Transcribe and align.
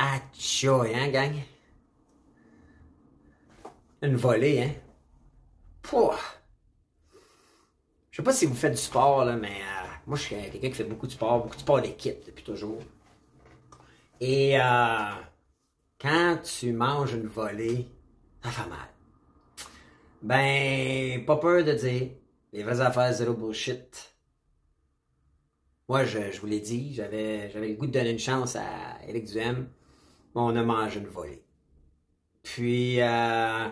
Atchoy, 0.00 0.94
hein, 0.94 1.08
gang? 1.10 1.34
Une 4.00 4.16
volée, 4.16 4.62
hein? 4.62 4.72
Pouah! 5.82 6.16
Je 8.10 8.16
sais 8.16 8.22
pas 8.22 8.32
si 8.32 8.46
vous 8.46 8.54
faites 8.54 8.72
du 8.72 8.78
sport, 8.78 9.26
là, 9.26 9.36
mais 9.36 9.48
euh, 9.48 9.88
moi, 10.06 10.16
je 10.16 10.22
suis 10.22 10.36
quelqu'un 10.36 10.68
qui 10.70 10.74
fait 10.74 10.84
beaucoup 10.84 11.06
de 11.06 11.12
sport, 11.12 11.42
beaucoup 11.42 11.54
de 11.54 11.60
sport 11.60 11.82
d'équipe 11.82 12.24
depuis 12.24 12.42
toujours. 12.42 12.80
Et 14.20 14.58
euh, 14.58 15.10
quand 16.00 16.38
tu 16.44 16.72
manges 16.72 17.12
une 17.12 17.26
volée, 17.26 17.86
ça 18.42 18.50
fait 18.50 18.70
mal. 18.70 18.88
Ben, 20.22 21.26
pas 21.26 21.36
peur 21.36 21.62
de 21.62 21.74
dire 21.74 22.08
les 22.54 22.62
vraies 22.62 22.80
affaires, 22.80 23.12
zéro 23.12 23.34
bullshit. 23.34 24.16
Moi, 25.90 26.04
je, 26.06 26.30
je 26.32 26.40
vous 26.40 26.46
l'ai 26.46 26.60
dit, 26.60 26.94
j'avais, 26.94 27.50
j'avais 27.50 27.68
le 27.68 27.74
goût 27.74 27.86
de 27.86 27.92
donner 27.92 28.12
une 28.12 28.18
chance 28.18 28.56
à 28.56 28.98
Eric 29.06 29.26
Duhem. 29.26 29.68
On 30.34 30.54
a 30.56 30.62
mangé 30.62 31.00
une 31.00 31.06
volée. 31.06 31.42
Puis, 32.42 33.00
euh, 33.00 33.68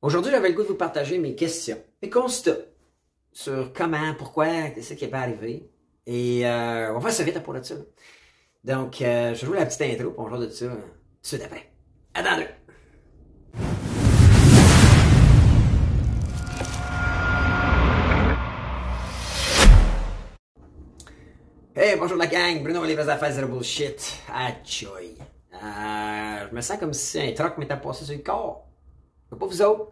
aujourd'hui, 0.00 0.30
j'avais 0.30 0.50
le 0.50 0.54
goût 0.54 0.62
de 0.62 0.68
vous 0.68 0.74
partager 0.74 1.18
mes 1.18 1.34
questions, 1.34 1.82
mes 2.02 2.10
constats 2.10 2.58
sur 3.32 3.72
comment, 3.72 4.14
pourquoi, 4.14 4.70
qu'est-ce 4.70 4.94
qui 4.94 5.04
est 5.04 5.08
pas 5.08 5.20
arrivé. 5.20 5.70
Et 6.06 6.46
euh, 6.46 6.94
on 6.94 6.98
va 6.98 7.10
ça 7.10 7.24
vite 7.24 7.36
à 7.36 7.40
pour 7.40 7.54
de 7.54 7.62
ça. 7.62 7.74
Donc, 8.64 9.00
euh, 9.02 9.34
je 9.34 9.46
joue 9.46 9.52
la 9.52 9.66
petite 9.66 9.82
intro, 9.82 10.10
pour 10.10 10.24
on 10.24 10.28
joue 10.28 10.38
de 10.38 10.48
ça 10.48 10.66
euh, 10.66 10.76
suite 11.22 11.42
après. 11.42 11.72
Hey, 21.84 21.98
bonjour 21.98 22.16
la 22.16 22.28
gang, 22.28 22.62
Bruno 22.62 22.84
les 22.84 22.94
vraies 22.94 23.08
affaires 23.08 23.32
zéro 23.32 23.48
bullshit. 23.48 24.22
Ah, 24.32 24.52
choy. 24.64 25.16
Euh, 25.52 26.46
je 26.48 26.54
me 26.54 26.60
sens 26.60 26.78
comme 26.78 26.92
si 26.92 27.18
un 27.18 27.32
truc 27.32 27.58
m'était 27.58 27.76
passé 27.76 28.04
sur 28.04 28.14
le 28.14 28.20
corps. 28.20 28.68
Je 29.28 29.36
pas 29.36 29.46
vous 29.46 29.62
autres. 29.62 29.88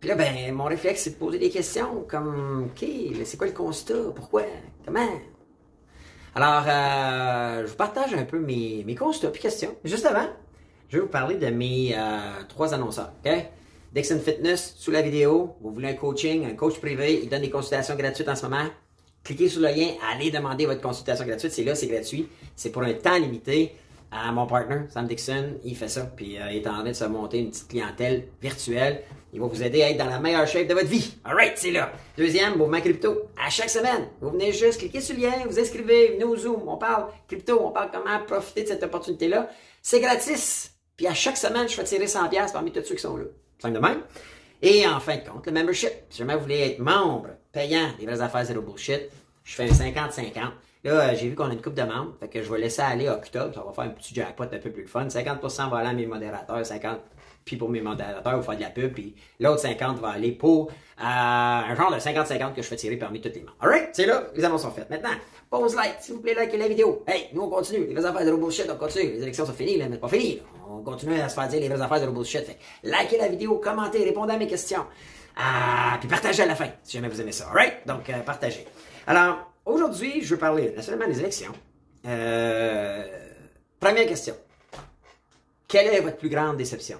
Puis 0.00 0.08
là, 0.08 0.14
ben, 0.14 0.54
mon 0.54 0.64
réflexe, 0.64 1.02
c'est 1.02 1.10
de 1.10 1.16
poser 1.16 1.38
des 1.38 1.50
questions 1.50 2.06
comme, 2.08 2.70
OK, 2.70 2.88
c'est 3.26 3.36
quoi 3.36 3.46
le 3.46 3.52
constat? 3.52 4.10
Pourquoi? 4.14 4.44
Comment? 4.86 5.06
Alors, 6.34 6.64
euh, 6.66 7.66
je 7.66 7.70
vous 7.70 7.76
partage 7.76 8.14
un 8.14 8.24
peu 8.24 8.38
mes, 8.38 8.82
mes 8.86 8.94
constats 8.94 9.28
puis 9.28 9.42
questions. 9.42 9.76
Juste 9.84 10.06
avant, 10.06 10.28
je 10.88 10.96
vais 10.96 11.02
vous 11.02 11.10
parler 11.10 11.34
de 11.34 11.48
mes 11.48 11.94
euh, 11.94 12.42
trois 12.48 12.72
annonceurs, 12.72 13.12
OK? 13.22 13.30
Dixon 13.92 14.18
Fitness, 14.18 14.74
sous 14.78 14.92
la 14.92 15.02
vidéo, 15.02 15.56
vous 15.60 15.74
voulez 15.74 15.88
un 15.88 15.94
coaching, 15.94 16.46
un 16.46 16.54
coach 16.54 16.80
privé, 16.80 17.20
il 17.22 17.28
donne 17.28 17.42
des 17.42 17.50
consultations 17.50 17.96
gratuites 17.96 18.30
en 18.30 18.34
ce 18.34 18.46
moment. 18.46 18.64
Cliquez 19.26 19.48
sur 19.48 19.60
le 19.60 19.70
lien, 19.70 19.88
allez 20.08 20.30
demander 20.30 20.66
votre 20.66 20.80
consultation 20.80 21.26
gratuite. 21.26 21.50
C'est 21.50 21.64
là, 21.64 21.74
c'est 21.74 21.88
gratuit. 21.88 22.28
C'est 22.54 22.70
pour 22.70 22.82
un 22.82 22.92
temps 22.92 23.18
limité. 23.18 23.74
À 24.12 24.30
mon 24.30 24.46
partner, 24.46 24.82
Sam 24.88 25.08
Dixon, 25.08 25.58
il 25.64 25.74
fait 25.74 25.88
ça. 25.88 26.02
Puis 26.02 26.38
euh, 26.38 26.52
il 26.52 26.58
est 26.58 26.68
en 26.68 26.74
train 26.74 26.84
de 26.84 26.92
se 26.92 27.04
monter 27.06 27.40
une 27.40 27.50
petite 27.50 27.66
clientèle 27.66 28.28
virtuelle. 28.40 29.02
Il 29.32 29.40
va 29.40 29.48
vous 29.48 29.62
aider 29.64 29.82
à 29.82 29.90
être 29.90 29.98
dans 29.98 30.06
la 30.06 30.20
meilleure 30.20 30.46
shape 30.46 30.68
de 30.68 30.74
votre 30.74 30.86
vie. 30.86 31.16
Alright, 31.24 31.54
c'est 31.56 31.72
là. 31.72 31.92
Deuxième, 32.16 32.56
mouvement 32.56 32.80
crypto. 32.80 33.24
À 33.44 33.50
chaque 33.50 33.68
semaine, 33.68 34.06
vous 34.20 34.30
venez 34.30 34.52
juste 34.52 34.78
cliquer 34.78 35.00
sur 35.00 35.16
le 35.16 35.22
lien, 35.22 35.32
vous 35.44 35.58
inscrivez, 35.58 36.12
venez 36.12 36.24
au 36.24 36.36
Zoom. 36.36 36.62
On 36.68 36.76
parle 36.76 37.08
crypto, 37.26 37.60
on 37.60 37.72
parle 37.72 37.90
comment 37.92 38.20
profiter 38.24 38.62
de 38.62 38.68
cette 38.68 38.84
opportunité-là. 38.84 39.50
C'est 39.82 39.98
gratis. 39.98 40.70
Puis 40.96 41.08
à 41.08 41.14
chaque 41.14 41.36
semaine, 41.36 41.68
je 41.68 41.74
fais 41.74 41.82
tirer 41.82 42.06
100$ 42.06 42.52
parmi 42.52 42.70
tous 42.70 42.84
ceux 42.84 42.94
qui 42.94 43.02
sont 43.02 43.16
là. 43.16 43.24
Simple 43.58 43.74
de 43.74 43.80
même. 43.80 44.02
Et 44.62 44.86
en 44.86 45.00
fin 45.00 45.16
de 45.16 45.22
compte, 45.22 45.46
le 45.46 45.52
membership. 45.52 45.90
Si 46.10 46.18
jamais 46.18 46.34
vous 46.34 46.42
voulez 46.42 46.60
être 46.60 46.78
membre 46.78 47.28
payant 47.52 47.90
des 47.98 48.06
vraies 48.06 48.20
affaires 48.20 48.44
zéro 48.44 48.62
bullshit, 48.62 49.02
je 49.44 49.54
fais 49.54 49.64
un 49.64 49.72
50-50. 49.72 50.32
Là, 50.84 51.14
j'ai 51.14 51.28
vu 51.28 51.34
qu'on 51.34 51.50
a 51.50 51.52
une 51.52 51.60
coupe 51.60 51.74
de 51.74 51.82
membres, 51.82 52.14
fait 52.20 52.28
que 52.28 52.42
je 52.42 52.50
vais 52.50 52.60
laisser 52.60 52.82
aller 52.82 53.08
octobre, 53.08 53.52
ça 53.52 53.62
va 53.62 53.72
faire 53.72 53.84
un 53.84 53.94
petit 53.94 54.14
jackpot 54.14 54.44
un 54.44 54.58
peu 54.58 54.70
plus 54.70 54.86
fun. 54.86 55.06
50% 55.06 55.68
va 55.68 55.78
aller 55.78 55.88
à 55.88 55.92
mes 55.92 56.06
modérateurs, 56.06 56.60
50% 56.60 56.96
puis 57.46 57.56
pour 57.56 57.70
mes 57.70 57.80
modérateurs, 57.80 58.36
va 58.36 58.42
faire 58.42 58.56
de 58.56 58.60
la 58.60 58.68
pub, 58.68 58.92
puis 58.92 59.14
l'autre 59.40 59.60
50 59.60 59.98
va 60.00 60.08
aller 60.10 60.32
pour 60.32 60.66
euh, 60.68 61.02
un 61.02 61.74
genre 61.74 61.90
de 61.90 61.98
50-50 61.98 62.52
que 62.52 62.60
je 62.60 62.68
fais 62.68 62.76
tirer 62.76 62.96
parmi 62.96 63.22
tous 63.22 63.30
les 63.30 63.40
membres. 63.40 63.56
Alright, 63.60 63.88
c'est 63.94 64.04
là, 64.04 64.24
les 64.34 64.44
annonces 64.44 64.62
sont 64.62 64.70
faites. 64.70 64.90
Maintenant, 64.90 65.14
pause 65.48 65.74
like, 65.74 65.96
s'il 66.00 66.16
vous 66.16 66.20
plaît, 66.20 66.34
likez 66.38 66.58
la 66.58 66.68
vidéo. 66.68 67.02
Hey, 67.06 67.28
nous 67.32 67.42
on 67.42 67.48
continue, 67.48 67.86
les 67.86 67.94
vraies 67.94 68.04
affaires 68.04 68.26
de 68.26 68.32
bullshit, 68.32 68.66
on 68.70 68.76
continue. 68.76 69.12
Les 69.12 69.22
élections 69.22 69.46
sont 69.46 69.54
finies, 69.54 69.78
là, 69.78 69.88
mais 69.88 69.96
pas 69.96 70.08
finies. 70.08 70.42
On 70.68 70.82
continue 70.82 71.18
à 71.18 71.30
se 71.30 71.34
faire 71.34 71.48
dire 71.48 71.60
les 71.60 71.68
vraies 71.68 71.80
affaires 71.80 72.02
de 72.04 72.10
bullshit. 72.10 72.44
Fait 72.44 72.58
likez 72.82 73.16
la 73.16 73.28
vidéo, 73.28 73.58
commentez, 73.62 74.04
répondez 74.04 74.34
à 74.34 74.36
mes 74.36 74.46
questions. 74.46 74.84
Ah, 75.36 75.96
puis 76.00 76.08
partagez 76.08 76.42
à 76.42 76.46
la 76.46 76.54
fin, 76.54 76.68
si 76.82 76.96
jamais 76.96 77.08
vous 77.08 77.20
aimez 77.20 77.32
ça. 77.32 77.46
Alright? 77.48 77.86
Donc, 77.86 78.10
euh, 78.10 78.20
partagez. 78.20 78.66
Alors, 79.06 79.52
Aujourd'hui, 79.66 80.22
je 80.22 80.32
veux 80.32 80.38
parler 80.38 80.72
nationalement 80.76 81.08
des 81.12 81.18
élections. 81.18 81.52
Euh, 82.06 83.04
première 83.80 84.06
question. 84.06 84.36
Quelle 85.66 85.92
est 85.92 86.00
votre 86.00 86.18
plus 86.18 86.28
grande 86.28 86.56
déception? 86.56 86.98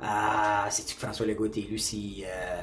Ah, 0.00 0.66
c'est-tu 0.70 0.94
que 0.94 1.00
François 1.00 1.26
Legault 1.26 1.46
est 1.46 1.58
élu 1.58 1.78
si, 1.78 2.24
euh, 2.26 2.62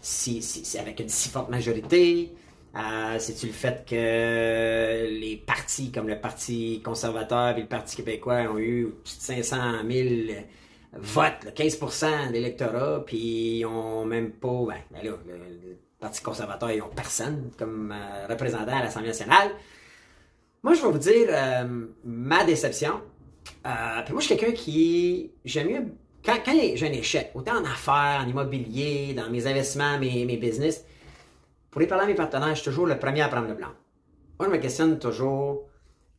si, 0.00 0.42
si, 0.42 0.78
avec 0.78 1.00
une 1.00 1.08
si 1.08 1.28
forte 1.28 1.50
majorité? 1.50 2.32
Euh, 2.74 3.18
c'est-tu 3.18 3.46
le 3.46 3.52
fait 3.52 3.84
que 3.86 5.06
les 5.20 5.42
partis 5.46 5.92
comme 5.92 6.08
le 6.08 6.18
Parti 6.18 6.80
conservateur 6.84 7.56
et 7.56 7.60
le 7.60 7.66
Parti 7.66 7.96
québécois 7.96 8.50
ont 8.50 8.58
eu 8.58 8.94
500 9.04 9.56
000 9.88 10.32
votes, 10.94 11.52
15% 11.54 12.32
d'électorat, 12.32 13.04
puis 13.04 13.58
ils 13.58 13.66
ont 13.66 14.04
même 14.04 14.32
pas... 14.32 14.64
Ben, 14.66 14.76
ben 14.90 15.04
là, 15.04 15.16
le, 15.26 15.76
Parti 16.02 16.20
conservateur, 16.20 16.72
ils 16.72 16.80
n'ont 16.80 16.88
personne 16.88 17.52
comme 17.56 17.92
euh, 17.92 18.26
représentant 18.28 18.76
à 18.76 18.82
l'Assemblée 18.82 19.10
nationale. 19.10 19.52
Moi, 20.64 20.74
je 20.74 20.82
vais 20.82 20.90
vous 20.90 20.98
dire 20.98 21.28
euh, 21.28 21.86
ma 22.04 22.42
déception. 22.44 23.00
Euh, 23.64 24.02
puis 24.04 24.12
moi, 24.12 24.20
je 24.20 24.26
suis 24.26 24.36
quelqu'un 24.36 24.52
qui. 24.52 25.30
J'aime 25.44 25.68
mieux. 25.68 25.84
Quand, 26.24 26.36
quand 26.44 26.52
j'ai 26.52 26.86
un 26.86 26.92
échec, 26.92 27.30
autant 27.34 27.56
en 27.56 27.64
affaires, 27.64 28.22
en 28.24 28.28
immobilier, 28.28 29.14
dans 29.14 29.28
mes 29.30 29.46
investissements, 29.46 29.98
mes, 29.98 30.24
mes 30.24 30.36
business, 30.36 30.84
pour 31.70 31.80
les 31.80 31.86
parler 31.86 32.04
à 32.04 32.06
mes 32.06 32.14
partenaires, 32.14 32.50
je 32.50 32.60
suis 32.60 32.70
toujours 32.70 32.86
le 32.86 32.98
premier 32.98 33.22
à 33.22 33.28
prendre 33.28 33.48
le 33.48 33.54
blanc. 33.54 33.72
Moi, 34.38 34.48
je 34.48 34.54
me 34.54 34.60
questionne 34.60 34.98
toujours 34.98 35.68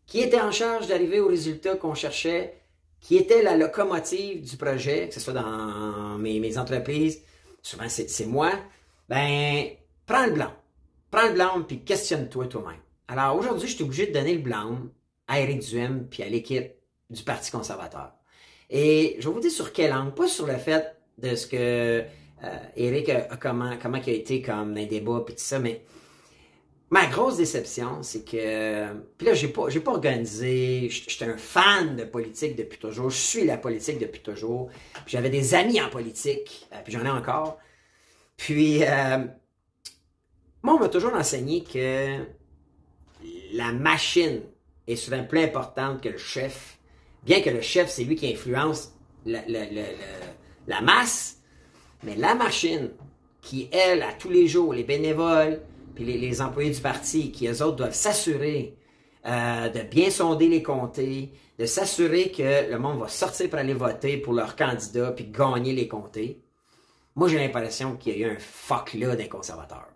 qui 0.06 0.20
était 0.20 0.42
en 0.42 0.52
charge 0.52 0.88
d'arriver 0.88 1.20
au 1.20 1.28
résultat 1.28 1.76
qu'on 1.76 1.96
cherchait, 1.96 2.56
qui 3.00 3.18
était 3.18 3.42
la 3.42 3.56
locomotive 3.56 4.42
du 4.42 4.58
projet, 4.58 5.08
que 5.08 5.14
ce 5.14 5.20
soit 5.20 5.34
dans 5.34 6.18
mes, 6.18 6.40
mes 6.40 6.58
entreprises. 6.58 7.22
Souvent, 7.62 7.88
c'est 7.88 8.26
moi 8.26 8.52
ben, 9.10 9.66
prends 10.06 10.26
le 10.26 10.32
blanc. 10.32 10.52
Prends 11.12 11.28
le 11.28 11.34
blanc 11.34 11.62
puis 11.68 11.84
questionne-toi 11.84 12.48
toi-même. 12.48 12.80
Alors 13.08 13.36
aujourd'hui, 13.38 13.68
je 13.68 13.76
suis 13.76 13.84
obligé 13.84 14.08
de 14.08 14.14
donner 14.14 14.34
le 14.34 14.42
blanc 14.42 14.78
à 15.28 15.40
Éric 15.40 15.60
Duhem 15.60 16.08
puis 16.10 16.24
à 16.24 16.30
l'équipe 16.30 16.72
du 17.10 17.24
Parti 17.24 17.52
conservateur. 17.52 18.14
Et 18.70 19.18
je 19.20 19.28
vais 19.28 19.34
vous 19.34 19.40
dire 19.40 19.52
sur 19.52 19.74
quel 19.74 19.94
angle, 19.94 20.14
pas 20.14 20.28
sur 20.28 20.48
le 20.48 20.58
fait 20.58 20.96
de 21.18 21.36
ce 21.36 21.48
que 21.48 21.58
euh, 22.44 22.58
Éric 22.76 23.10
a, 23.10 23.38
comment, 23.38 23.78
comment 23.82 24.00
il 24.06 24.10
a 24.10 24.14
été 24.14 24.42
comme 24.42 24.74
dans 24.74 24.80
les 24.80 24.86
débats 24.86 25.24
puis 25.26 25.36
tout 25.36 25.42
ça, 25.44 25.60
mais 25.60 25.84
ma 26.90 27.06
grosse 27.06 27.38
déception, 27.38 28.04
c'est 28.04 28.24
que 28.24 28.88
puis 29.18 29.28
là 29.28 29.34
j'ai 29.34 29.48
pas 29.48 29.70
j'ai 29.70 29.80
pas 29.80 29.92
organisé, 29.92 30.90
j'étais 30.90 31.26
un 31.26 31.38
fan 31.38 31.96
de 31.96 32.04
politique 32.04 32.56
depuis 32.56 32.80
toujours, 32.80 33.10
je 33.10 33.18
suis 33.18 33.46
la 33.46 33.58
politique 33.58 34.00
depuis 34.00 34.22
toujours. 34.22 34.70
J'avais 35.08 35.30
des 35.30 35.54
amis 35.54 35.82
en 35.82 35.90
politique, 35.90 36.68
euh, 36.74 36.78
puis 36.84 36.94
j'en 36.94 37.06
ai 37.06 37.10
encore. 37.10 37.60
Puis, 38.38 38.84
euh, 38.84 39.26
moi, 40.62 40.76
on 40.76 40.80
m'a 40.80 40.90
toujours 40.90 41.14
enseigné 41.14 41.64
que 41.64 42.26
la 43.54 43.72
machine 43.72 44.42
est 44.88 44.96
souvent 44.96 45.24
plus 45.24 45.40
importante 45.40 46.02
que 46.02 46.10
le 46.10 46.18
chef. 46.18 46.78
Bien 47.26 47.42
que 47.42 47.50
le 47.50 47.62
chef, 47.62 47.90
c'est 47.90 48.04
lui 48.04 48.16
qui 48.16 48.32
influence 48.32 48.94
la, 49.26 50.82
masse, 50.82 51.38
mais 52.04 52.16
la 52.16 52.36
machine, 52.36 52.92
qui, 53.42 53.70
elle, 53.72 54.04
à 54.04 54.14
tous 54.14 54.30
les 54.30 54.48
jours, 54.48 54.74
les 54.74 54.84
bénévoles, 54.84 55.62
puis 55.96 56.04
les, 56.04 56.42
employés 56.42 56.72
du 56.72 56.82
parti, 56.82 57.32
qui, 57.32 57.48
eux 57.48 57.62
autres, 57.62 57.78
doivent 57.78 57.94
s'assurer 57.94 58.76
euh, 59.26 59.70
de 59.70 59.82
bien 59.82 60.10
sonder 60.10 60.50
les 60.50 60.62
comtés, 60.64 61.32
de 61.58 61.66
s'assurer 61.66 62.32
que 62.32 62.70
le 62.70 62.78
monde 62.78 63.00
va 63.00 63.08
sortir 63.08 63.50
pour 63.50 63.60
aller 63.60 63.74
voter 63.74 64.18
pour 64.18 64.34
leur 64.34 64.56
candidat, 64.56 65.12
puis 65.12 65.26
gagner 65.26 65.74
les 65.74 65.88
comtés. 65.88 66.42
Moi, 67.16 67.30
j'ai 67.30 67.38
l'impression 67.38 67.96
qu'il 67.96 68.18
y 68.18 68.24
a 68.24 68.28
eu 68.28 68.32
un 68.32 68.40
fuck 68.40 68.94
là 68.96 69.16
des 69.16 69.30
conservateurs. 69.30 69.88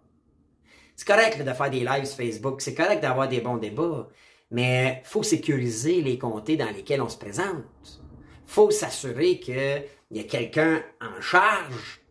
C'est 0.96 1.08
correct 1.08 1.44
de 1.44 1.54
faire 1.54 1.70
des 1.70 1.82
lives 1.82 2.06
Facebook, 2.06 2.62
c'est 2.62 2.74
correct 2.74 3.02
d'avoir 3.02 3.28
des 3.28 3.42
bons 3.42 3.58
débats, 3.58 4.08
mais 4.52 5.02
faut 5.06 5.24
sécuriser 5.24 6.02
les 6.02 6.18
comtés 6.18 6.58
dans 6.58 6.70
lesquels 6.70 7.02
on 7.02 7.10
se 7.10 7.18
présente. 7.18 7.64
faut 8.46 8.72
s'assurer 8.72 9.40
qu'il 9.40 9.84
y 10.12 10.20
a 10.20 10.24
quelqu'un 10.24 10.82
en 11.02 11.22
charge, 11.22 12.02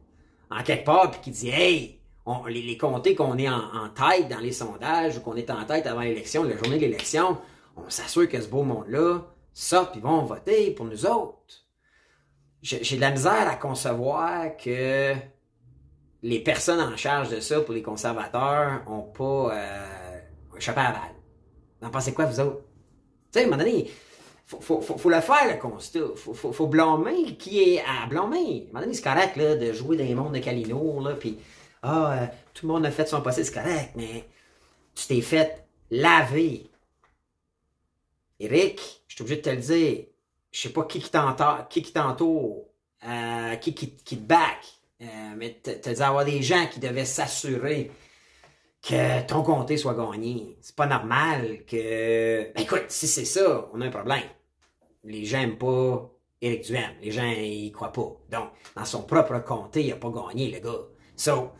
en 0.51 0.63
quelque 0.63 0.85
part, 0.85 1.21
qui 1.21 1.31
dit 1.31 1.49
Hey, 1.49 2.01
les, 2.49 2.77
comtés 2.77 3.15
qu'on 3.15 3.39
est 3.39 3.49
en, 3.49 3.89
tête 3.95 4.29
dans 4.29 4.41
les 4.41 4.53
sondages 4.53 5.17
ou 5.17 5.21
qu'on 5.21 5.37
est 5.37 5.51
en 5.51 5.65
tête 5.65 5.87
avant 5.87 6.01
l'élection, 6.01 6.43
la 6.43 6.57
journée 6.57 6.77
de 6.77 6.83
l'élection, 6.83 7.39
on 7.77 7.89
s'assure 7.89 8.29
que 8.29 8.41
ce 8.41 8.49
beau 8.49 8.63
monde-là 8.63 9.21
sort 9.55 9.93
puis 9.93 10.01
vont 10.01 10.25
voter 10.25 10.73
pour 10.73 10.87
nous 10.87 11.07
autres 11.07 11.67
j'ai 12.67 12.97
de 12.97 13.01
la 13.01 13.11
misère 13.11 13.49
à 13.49 13.57
concevoir 13.57 14.57
que 14.57 15.15
les 16.23 16.41
personnes 16.41 16.81
en 16.81 16.97
charge 16.97 17.31
de 17.31 17.41
ça 17.41 17.61
pour 17.61 17.75
les 17.75 17.83
conservateurs 17.83 18.83
ont 18.89 19.03
pas 19.03 19.55
euh, 19.55 20.19
échappé 20.57 20.81
à 20.81 20.93
balle. 20.93 21.16
Vous 21.81 21.89
en 21.89 21.91
pensez 21.91 22.15
quoi, 22.15 22.27
vous 22.27 22.41
autres? 22.41 22.63
sais, 23.37 23.41
à 23.41 23.47
un 23.47 23.51
moment 23.51 23.63
donné, 23.63 23.91
faut, 24.47 24.61
faut, 24.61 24.81
faut, 24.81 25.11
le 25.11 25.21
faire, 25.21 25.53
le 25.53 25.61
constat. 25.61 26.01
Faut, 26.15 26.35
faut, 26.35 26.53
faut 26.53 26.67
blâmer 26.67 27.37
qui 27.37 27.63
est 27.63 27.81
à 27.81 28.07
blâmer. 28.07 28.37
À 28.37 28.39
un 28.39 28.73
moment 28.73 28.81
donné, 28.81 28.95
c'est 28.95 29.03
correct, 29.03 29.37
là, 29.37 29.57
de 29.57 29.73
jouer 29.73 29.97
dans 29.97 30.05
les 30.05 30.15
mondes 30.15 30.35
de 30.35 30.39
Calino, 30.39 31.01
là, 31.03 31.15
puis, 31.15 31.39
ah, 31.83 32.13
euh, 32.13 32.27
tout 32.55 32.67
le 32.67 32.73
monde 32.73 32.87
a 32.87 32.91
fait 32.91 33.07
son 33.07 33.21
possible, 33.21 33.47
c'est 33.47 33.55
correct, 33.55 33.91
mais 33.97 34.25
tu 34.95 35.07
t'es 35.07 35.21
fait 35.21 35.67
laver. 35.91 36.71
Eric, 38.41 39.03
je 39.09 39.15
suis 39.15 39.23
obligé 39.23 39.37
de 39.37 39.43
te 39.43 39.51
le 39.51 39.57
dire, 39.57 40.05
je 40.53 40.61
sais 40.61 40.71
pas 40.71 40.85
qui 40.85 41.01
qui 41.01 41.11
t'entoure, 41.11 41.69
qui 41.69 41.83
qui 41.83 41.93
t'entoure, 41.93 42.67
euh, 43.07 43.57
qui, 43.57 43.75
qui, 43.75 43.91
te 43.91 44.15
back, 44.15 44.59
euh, 45.03 45.07
mais 45.37 45.61
tu 45.63 45.93
dit 45.93 46.03
avoir 46.03 46.25
des 46.25 46.43
gens 46.43 46.67
qui 46.67 46.81
devaient 46.81 47.05
s'assurer 47.05 47.91
que 48.87 49.27
ton 49.27 49.43
comté 49.43 49.77
soit 49.77 49.95
gagné. 49.95 50.57
C'est 50.61 50.77
pas 50.77 50.87
normal 50.87 51.65
que. 51.67 52.53
Ben 52.55 52.63
écoute, 52.63 52.85
si 52.89 53.09
c'est 53.09 53.25
ça, 53.25 53.69
on 53.73 53.81
a 53.81 53.87
un 53.87 53.91
problème. 53.91 54.23
Les 55.05 55.25
gens 55.25 55.39
n'aiment 55.39 55.59
pas 55.59 56.11
Éric. 56.41 56.73
Les 57.03 57.11
gens, 57.11 57.27
ils 57.27 57.73
croient 57.73 57.93
pas. 57.93 58.17
Donc, 58.31 58.49
dans 58.77 58.85
son 58.85 59.03
propre 59.03 59.39
comté, 59.45 59.85
il 59.85 59.93
a 59.93 59.97
pas 59.97 60.11
gagné, 60.11 60.51
le 60.51 60.61
gars. 60.61 60.85
So, 61.17 61.51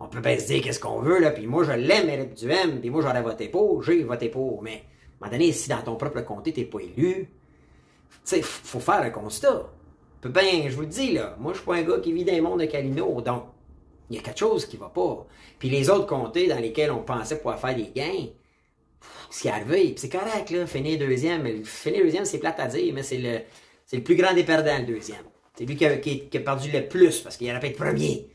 on 0.00 0.08
peut 0.08 0.22
pas 0.22 0.38
se 0.38 0.46
dire 0.46 0.62
qu'est-ce 0.62 0.80
qu'on 0.80 1.00
veut, 1.00 1.20
là, 1.20 1.30
puis 1.30 1.46
moi, 1.46 1.64
je 1.64 1.72
l'aime, 1.72 2.08
Éric 2.08 2.34
Duhem, 2.34 2.80
puis 2.80 2.90
moi, 2.90 3.02
j'aurais 3.02 3.22
voté 3.22 3.48
pour, 3.48 3.82
j'ai 3.82 4.02
voté 4.02 4.28
pour. 4.28 4.62
Mais, 4.62 4.70
à 4.70 4.74
un 4.74 5.28
moment 5.28 5.32
donné, 5.32 5.52
si 5.52 5.68
dans 5.68 5.82
ton 5.82 5.96
propre 5.96 6.20
comté, 6.22 6.52
t'es 6.52 6.64
pas 6.64 6.80
élu, 6.80 7.28
tu 7.28 7.28
sais, 8.24 8.42
faut 8.42 8.80
faire 8.80 9.02
un 9.02 9.10
constat. 9.10 9.70
Ben, 10.22 10.68
je 10.68 10.74
vous 10.74 10.82
le 10.82 10.86
dis, 10.86 11.12
là, 11.12 11.36
moi, 11.38 11.52
je 11.52 11.58
suis 11.58 11.66
pas 11.66 11.76
un 11.76 11.82
gars 11.82 11.98
qui 11.98 12.12
vit 12.12 12.24
dans 12.24 12.34
le 12.34 12.42
monde 12.42 12.60
de 12.60 12.64
Calino, 12.64 13.20
donc, 13.20 13.44
il 14.10 14.16
y 14.16 14.18
a 14.18 14.22
quelque 14.22 14.38
chose 14.38 14.66
qui 14.66 14.76
va 14.76 14.88
pas. 14.88 15.26
Puis 15.58 15.70
les 15.70 15.88
autres 15.90 16.06
comtés 16.06 16.46
dans 16.46 16.58
lesquels 16.58 16.90
on 16.90 17.02
pensait 17.02 17.36
pouvoir 17.36 17.58
faire 17.58 17.74
des 17.74 17.90
gains, 17.94 18.28
ce 19.30 19.42
qui 19.42 19.48
est 19.48 19.50
arrivé, 19.50 19.82
puis 19.90 19.94
c'est 19.98 20.08
correct, 20.08 20.50
là, 20.50 20.66
finir 20.66 20.98
deuxième. 20.98 21.64
Finir 21.64 22.04
deuxième, 22.04 22.24
c'est 22.24 22.38
plate 22.38 22.60
à 22.60 22.66
dire, 22.66 22.92
mais 22.94 23.02
c'est 23.02 23.18
le, 23.18 23.40
c'est 23.86 23.96
le 23.96 24.02
plus 24.02 24.16
grand 24.16 24.34
des 24.34 24.44
perdants, 24.44 24.78
le 24.78 24.86
deuxième. 24.86 25.24
C'est 25.56 25.64
lui 25.64 25.76
qui 25.76 25.86
a, 25.86 26.40
perdu 26.40 26.70
le 26.70 26.86
plus, 26.88 27.20
parce 27.20 27.36
qu'il 27.36 27.50
aurait 27.50 27.60
pu 27.60 27.66
être 27.66 27.76
premier. 27.76 28.30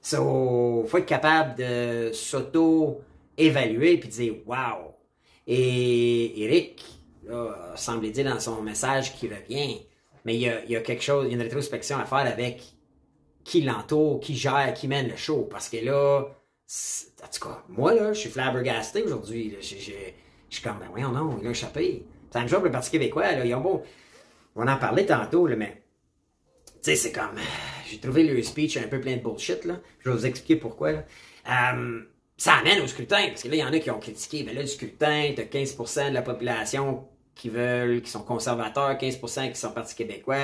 So, 0.00 0.84
faut 0.86 0.98
être 0.98 1.06
capable 1.06 1.56
de 1.56 2.10
s'auto-évaluer 2.12 3.98
puis 3.98 4.08
de 4.08 4.14
dire 4.14 4.34
wow. 4.46 4.94
Et 5.46 6.44
Eric, 6.44 6.84
semble 7.74 8.10
dire 8.10 8.24
dans 8.24 8.40
son 8.40 8.62
message 8.62 9.14
qui 9.16 9.28
revient, 9.28 9.80
mais 10.24 10.34
il 10.34 10.40
y 10.40 10.48
a, 10.48 10.64
il 10.64 10.70
y 10.70 10.76
a 10.76 10.80
quelque 10.80 11.02
chose, 11.02 11.26
il 11.26 11.30
y 11.30 11.32
a 11.32 11.36
une 11.36 11.42
rétrospection 11.42 11.98
à 11.98 12.04
faire 12.04 12.18
avec 12.18 12.62
qui 13.48 13.62
l'entoure, 13.62 14.20
qui 14.20 14.36
gère, 14.36 14.74
qui 14.74 14.88
mène 14.88 15.08
le 15.08 15.16
show. 15.16 15.48
Parce 15.50 15.70
que 15.70 15.78
là, 15.78 16.20
en 16.20 17.28
tout 17.32 17.48
cas, 17.48 17.64
moi, 17.70 17.94
là, 17.94 18.12
je 18.12 18.20
suis 18.20 18.28
flabbergasté 18.28 19.02
aujourd'hui. 19.02 19.56
Je 19.58 19.66
suis 19.66 20.62
comme, 20.62 20.78
ben 20.78 20.88
voyons, 20.90 21.12
non, 21.12 21.38
il 21.40 21.48
a 21.48 21.50
échappé. 21.50 22.04
C'est 22.30 22.38
un 22.38 22.46
job 22.46 22.64
le 22.64 22.70
Parti 22.70 22.90
québécois, 22.90 23.32
là, 23.32 23.44
ils 23.46 23.54
ont 23.54 23.62
beau... 23.62 23.82
On 24.54 24.68
en 24.68 24.76
parlait 24.76 25.06
tantôt, 25.06 25.46
là, 25.46 25.56
mais... 25.56 25.82
Tu 26.66 26.90
sais, 26.90 26.96
c'est 26.96 27.12
comme... 27.12 27.38
J'ai 27.90 27.98
trouvé 27.98 28.24
le 28.24 28.42
speech 28.42 28.76
un 28.76 28.86
peu 28.86 29.00
plein 29.00 29.16
de 29.16 29.22
bullshit, 29.22 29.64
là. 29.64 29.80
Je 30.00 30.10
vais 30.10 30.16
vous 30.16 30.26
expliquer 30.26 30.56
pourquoi, 30.56 30.92
là. 30.92 31.04
Euh, 31.48 32.02
ça 32.36 32.52
amène 32.54 32.82
au 32.82 32.86
scrutin, 32.86 33.28
parce 33.28 33.44
que 33.44 33.48
là, 33.48 33.54
il 33.54 33.60
y 33.60 33.64
en 33.64 33.72
a 33.72 33.78
qui 33.78 33.90
ont 33.90 33.98
critiqué, 33.98 34.42
ben 34.42 34.54
là, 34.54 34.60
du 34.60 34.68
scrutin, 34.68 35.32
t'as 35.34 35.44
15% 35.44 36.10
de 36.10 36.14
la 36.14 36.22
population 36.22 37.08
qui 37.38 37.48
veulent, 37.48 38.02
qui 38.02 38.10
sont 38.10 38.22
conservateurs, 38.22 38.98
15% 38.98 39.52
qui 39.52 39.58
sont 39.58 39.70
Parti 39.70 39.94
québécois, 39.94 40.36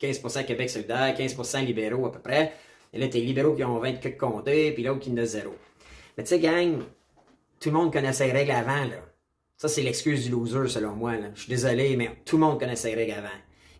15% 0.00 0.44
Québec 0.44 0.70
solidaire, 0.70 1.14
15% 1.14 1.64
libéraux 1.64 2.06
à 2.06 2.12
peu 2.12 2.18
près. 2.18 2.52
Et 2.92 2.98
là, 2.98 3.06
t'es 3.06 3.20
libéraux 3.20 3.54
qui 3.54 3.62
ont 3.62 3.78
20 3.78 4.02
de 4.02 4.08
comptés, 4.18 4.72
puis 4.72 4.82
l'autre 4.82 5.00
qui 5.00 5.12
en 5.12 5.18
a 5.18 5.24
zéro. 5.26 5.54
Mais 6.16 6.24
tu 6.24 6.30
sais, 6.30 6.40
gang, 6.40 6.78
tout 7.60 7.68
le 7.68 7.76
monde 7.76 7.92
connaissait 7.92 8.26
les 8.26 8.32
règles 8.32 8.50
avant, 8.50 8.84
là. 8.84 8.96
Ça, 9.58 9.68
c'est 9.68 9.82
l'excuse 9.82 10.24
du 10.24 10.30
loser, 10.30 10.68
selon 10.68 10.96
moi. 10.96 11.12
Je 11.34 11.42
suis 11.42 11.50
désolé, 11.50 11.96
mais 11.96 12.10
tout 12.24 12.36
le 12.36 12.44
monde 12.44 12.58
connaissait 12.58 12.88
les 12.88 12.96
règles 12.96 13.12
avant. 13.12 13.28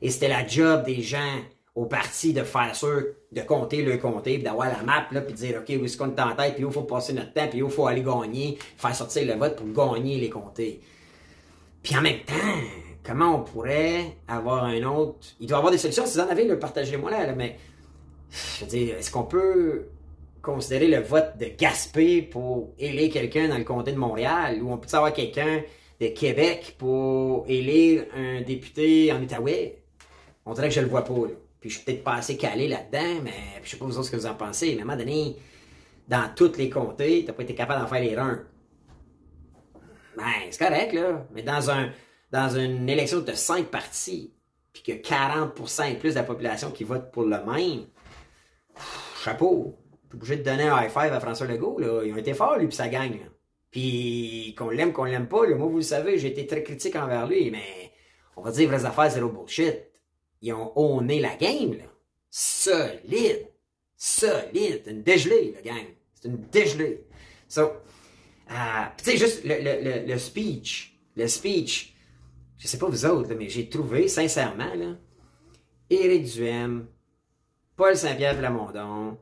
Et 0.01 0.11
c'était 0.11 0.29
la 0.29 0.47
job 0.47 0.85
des 0.85 1.03
gens 1.03 1.41
au 1.75 1.87
parti 1.87 2.35
de 2.35 2.43
faire 2.43 2.77
sûr, 2.77 3.03
de 3.33 3.41
compter 3.41 3.83
le 3.83 3.97
compter, 3.97 4.35
puis 4.35 4.43
d'avoir 4.43 4.69
la 4.69 4.83
map, 4.83 5.07
là, 5.11 5.23
puis 5.23 5.33
de 5.33 5.39
dire, 5.39 5.59
OK, 5.61 5.75
où 5.81 5.85
est-ce 5.85 5.97
qu'on 5.97 6.15
est 6.15 6.21
en 6.21 6.37
tête, 6.37 6.55
puis 6.55 6.65
où 6.65 6.69
il 6.69 6.73
faut 6.73 6.83
passer 6.83 7.15
notre 7.15 7.33
temps, 7.33 7.49
puis 7.49 7.63
où 7.63 7.67
il 7.67 7.73
faut 7.73 7.87
aller 7.87 8.03
gagner, 8.03 8.59
faire 8.77 8.95
sortir 8.95 9.27
le 9.27 9.39
vote 9.39 9.57
pour 9.57 9.67
gagner 9.69 10.19
les 10.19 10.29
comtés. 10.29 10.81
Puis 11.83 11.97
en 11.97 12.01
même 12.01 12.21
temps, 12.21 12.35
comment 13.05 13.37
on 13.37 13.43
pourrait 13.43 14.17
avoir 14.29 14.65
un 14.65 14.83
autre? 14.85 15.29
Il 15.41 15.47
doit 15.47 15.57
y 15.57 15.59
avoir 15.59 15.73
des 15.73 15.79
solutions. 15.79 16.07
Si 16.07 16.19
vous 16.19 16.25
en 16.25 16.29
avez, 16.29 16.57
partagez-moi 16.57 17.11
là, 17.11 17.33
mais. 17.35 17.59
Je 18.31 18.65
veux 18.65 18.71
dire, 18.71 18.97
est-ce 18.97 19.11
qu'on 19.11 19.25
peut 19.25 19.89
considérer 20.41 20.89
le 20.89 21.01
vote 21.01 21.37
de 21.39 21.47
Gaspé 21.59 22.23
pour 22.23 22.73
élire 22.79 23.13
quelqu'un 23.13 23.49
dans 23.49 23.59
le 23.59 23.65
comté 23.65 23.93
de 23.93 23.99
Montréal? 23.99 24.63
Ou 24.63 24.73
on 24.73 24.79
peut 24.79 24.89
avoir 24.93 25.13
quelqu'un 25.13 25.63
de 26.01 26.07
Québec 26.09 26.77
pour 26.79 27.45
élire 27.47 28.07
un 28.17 28.41
député 28.41 29.13
en 29.13 29.23
Outaouais? 29.23 29.83
On 30.47 30.55
dirait 30.55 30.69
que 30.69 30.75
je 30.75 30.81
le 30.81 30.87
vois 30.87 31.05
pas. 31.05 31.15
Puis 31.61 31.71
je 31.71 31.77
suis 31.77 31.85
peut-être 31.85 32.03
pas 32.03 32.15
assez 32.15 32.37
calé 32.37 32.69
là-dedans, 32.69 33.21
mais 33.23 33.35
je 33.63 33.71
sais 33.71 33.77
pas 33.77 33.85
vous 33.85 33.97
autres 33.97 34.07
ce 34.07 34.11
que 34.11 34.17
vous 34.17 34.27
en 34.27 34.35
pensez. 34.35 34.75
Mais 34.75 34.81
à 34.81 34.83
un 34.83 34.87
moment 34.87 34.99
donné, 34.99 35.37
dans 36.09 36.29
tous 36.35 36.57
les 36.57 36.71
comtés, 36.71 37.25
t'as 37.27 37.33
pas 37.33 37.43
été 37.43 37.55
capable 37.55 37.83
d'en 37.83 37.87
faire 37.87 38.03
les 38.03 38.17
reins. 38.17 38.43
Ben, 40.17 40.25
c'est 40.51 40.65
correct, 40.65 40.93
là. 40.93 41.27
Mais 41.33 41.43
dans, 41.43 41.71
un, 41.71 41.91
dans 42.31 42.57
une 42.57 42.89
élection 42.89 43.21
de 43.21 43.33
cinq 43.33 43.67
partis, 43.67 44.33
puis 44.73 44.83
que 44.83 44.93
40% 44.93 45.93
et 45.93 45.95
plus 45.97 46.11
de 46.11 46.15
la 46.15 46.23
population 46.23 46.71
qui 46.71 46.85
vote 46.85 47.11
pour 47.13 47.25
le 47.25 47.39
même, 47.45 47.87
chapeau. 49.23 49.79
T'es 50.09 50.17
obligé 50.17 50.37
de 50.37 50.43
donner 50.43 50.69
un 50.69 50.83
high 50.83 50.91
five 50.91 51.13
à 51.13 51.21
François 51.21 51.47
Legault, 51.47 51.79
là. 51.79 52.03
Ils 52.05 52.13
ont 52.13 52.17
été 52.17 52.35
forts, 52.35 52.59
lui, 52.59 52.67
puis 52.67 52.77
ça 52.77 52.89
gagne, 52.89 53.21
Puis 53.71 54.55
qu'on 54.59 54.71
l'aime, 54.71 54.93
qu'on 54.93 55.05
l'aime 55.05 55.29
pas, 55.29 55.47
là. 55.47 55.57
Moi, 55.57 55.69
vous 55.69 55.77
le 55.77 55.83
savez, 55.83 56.19
j'ai 56.19 56.29
été 56.29 56.47
très 56.47 56.63
critique 56.63 56.97
envers 56.97 57.27
lui, 57.27 57.51
mais 57.51 57.93
on 58.37 58.43
va 58.43 58.51
dire 58.51 58.69
vraies 58.69 58.85
affaires, 58.85 59.11
zéro 59.11 59.29
bullshit. 59.29 59.91
Ils 60.41 60.53
ont 60.53 60.73
honné 60.77 61.21
la 61.21 61.37
game, 61.37 61.73
là. 61.73 61.85
Solide. 62.31 63.49
Solide. 63.97 64.83
C'est 64.85 64.91
une 64.91 65.03
dégelée, 65.03 65.55
la 65.55 65.63
gang. 65.63 65.85
C'est 66.15 66.29
une 66.29 66.39
dégelée. 66.51 67.07
So, 67.49 67.73
euh, 68.51 68.55
tu 68.97 69.05
sais, 69.05 69.17
juste 69.17 69.45
le, 69.45 69.55
le, 69.61 70.07
le, 70.07 70.19
speech, 70.19 70.99
le 71.17 71.27
speech, 71.27 71.95
je 72.59 72.67
sais 72.67 72.79
pas 72.79 72.87
vous 72.87 73.07
autres, 73.07 73.35
mais 73.35 73.49
j'ai 73.49 73.69
trouvé, 73.69 74.09
sincèrement, 74.09 74.75
là, 74.75 74.97
Éric 75.89 76.25
Duhem, 76.25 76.87
Paul 77.77 77.97
Saint-Pierre 77.97 78.39
Plamondon, 78.39 79.19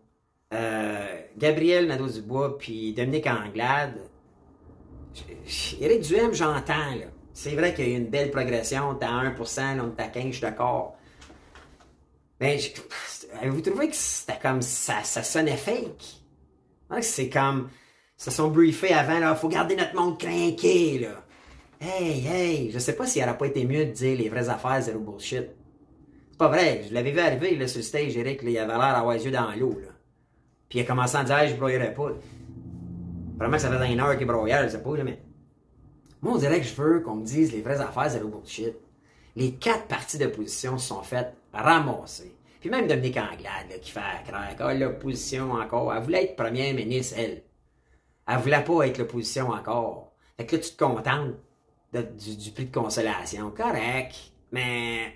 euh, 0.52 1.22
Gabriel 1.36 1.86
Nadeau-Dubois, 1.86 2.58
puis 2.58 2.92
Dominique 2.92 3.26
Anglade. 3.26 4.00
Éric 5.80 6.02
Duhem, 6.02 6.32
j'entends, 6.32 6.94
là. 6.94 7.06
C'est 7.32 7.54
vrai 7.54 7.72
qu'il 7.72 7.88
y 7.88 7.94
a 7.94 7.96
une 7.96 8.10
belle 8.10 8.30
progression, 8.30 8.94
t'as 8.96 9.08
1%, 9.10 9.76
là, 9.76 9.84
on 9.84 9.96
est 9.96 10.02
à 10.02 10.08
15, 10.08 10.24
je 10.26 10.30
suis 10.32 10.40
d'accord. 10.40 10.96
Mais 12.40 12.58
vous 13.44 13.60
trouvez 13.60 13.88
que 13.88 13.96
c'était 13.96 14.38
comme 14.40 14.62
ça, 14.62 15.02
ça 15.04 15.22
sonnait 15.22 15.56
fake? 15.56 16.20
C'est 17.02 17.28
comme 17.28 17.68
se 18.20 18.30
sont 18.30 18.48
briefés 18.48 18.92
avant, 18.92 19.18
là, 19.18 19.34
faut 19.34 19.48
garder 19.48 19.74
notre 19.74 19.94
monde 19.94 20.18
craqué, 20.18 20.98
là. 20.98 21.24
Hey, 21.80 22.26
hey, 22.26 22.70
je 22.70 22.78
sais 22.78 22.94
pas 22.94 23.06
s'il 23.06 23.22
aurait 23.22 23.38
pas 23.38 23.46
été 23.46 23.64
mieux 23.64 23.86
de 23.86 23.92
dire 23.92 24.18
les 24.18 24.28
vraies 24.28 24.50
affaires, 24.50 24.82
zéro 24.82 24.98
bullshit. 24.98 25.48
C'est 26.30 26.38
pas 26.38 26.48
vrai, 26.48 26.82
je 26.86 26.92
l'avais 26.92 27.12
vu 27.12 27.18
arriver, 27.18 27.56
là, 27.56 27.66
sur 27.66 27.78
le 27.78 27.82
stage, 27.82 28.14
Eric, 28.18 28.42
là, 28.42 28.50
il 28.50 28.58
avait 28.58 28.74
l'air 28.74 28.92
d'avoir 28.92 29.14
les 29.14 29.24
yeux 29.24 29.30
dans 29.30 29.50
l'eau, 29.52 29.70
là. 29.70 29.88
Puis 30.68 30.78
il 30.78 30.82
a 30.82 30.84
commencé 30.84 31.16
à 31.16 31.24
dire, 31.24 31.38
hey, 31.38 31.48
je 31.48 31.56
broyerais 31.56 31.94
pas. 31.94 32.10
Vraiment 33.38 33.56
que 33.56 33.62
ça 33.62 33.70
faisait 33.70 33.90
une 33.90 34.00
heure 34.00 34.18
qu'il 34.18 34.26
broyait, 34.26 34.64
je 34.64 34.72
sais 34.72 34.82
pas, 34.82 34.96
là, 34.98 35.02
mais. 35.02 35.22
Moi, 36.20 36.34
on 36.34 36.36
dirait 36.36 36.60
que 36.60 36.66
je 36.66 36.74
veux 36.74 37.00
qu'on 37.00 37.14
me 37.14 37.24
dise 37.24 37.54
les 37.54 37.62
vraies 37.62 37.80
affaires, 37.80 38.10
zéro 38.10 38.28
bullshit. 38.28 38.76
Les 39.34 39.52
quatre 39.52 39.86
parties 39.86 40.18
d'opposition 40.18 40.76
se 40.76 40.88
sont 40.88 41.02
faites 41.02 41.32
ramasser. 41.54 42.34
Puis 42.60 42.68
même 42.68 42.86
Dominique 42.86 43.16
Anglade, 43.16 43.80
qui 43.80 43.90
fait 43.90 44.00
craquer, 44.28 44.56
ah, 44.58 44.74
l'opposition 44.74 45.52
encore, 45.52 45.94
elle 45.94 46.02
voulait 46.02 46.24
être 46.24 46.36
première 46.36 46.74
ministre, 46.74 47.14
elle. 47.16 47.44
Elle 48.28 48.38
voulait 48.38 48.64
pas 48.64 48.86
être 48.86 48.98
l'opposition 48.98 49.48
encore. 49.50 50.12
Fait 50.36 50.46
que 50.46 50.56
là, 50.56 50.62
tu 50.62 50.70
te 50.70 50.82
contentes 50.82 51.34
du, 51.92 52.50
prix 52.52 52.66
de 52.66 52.74
consolation. 52.74 53.50
Correct. 53.50 54.14
Mais 54.52 55.14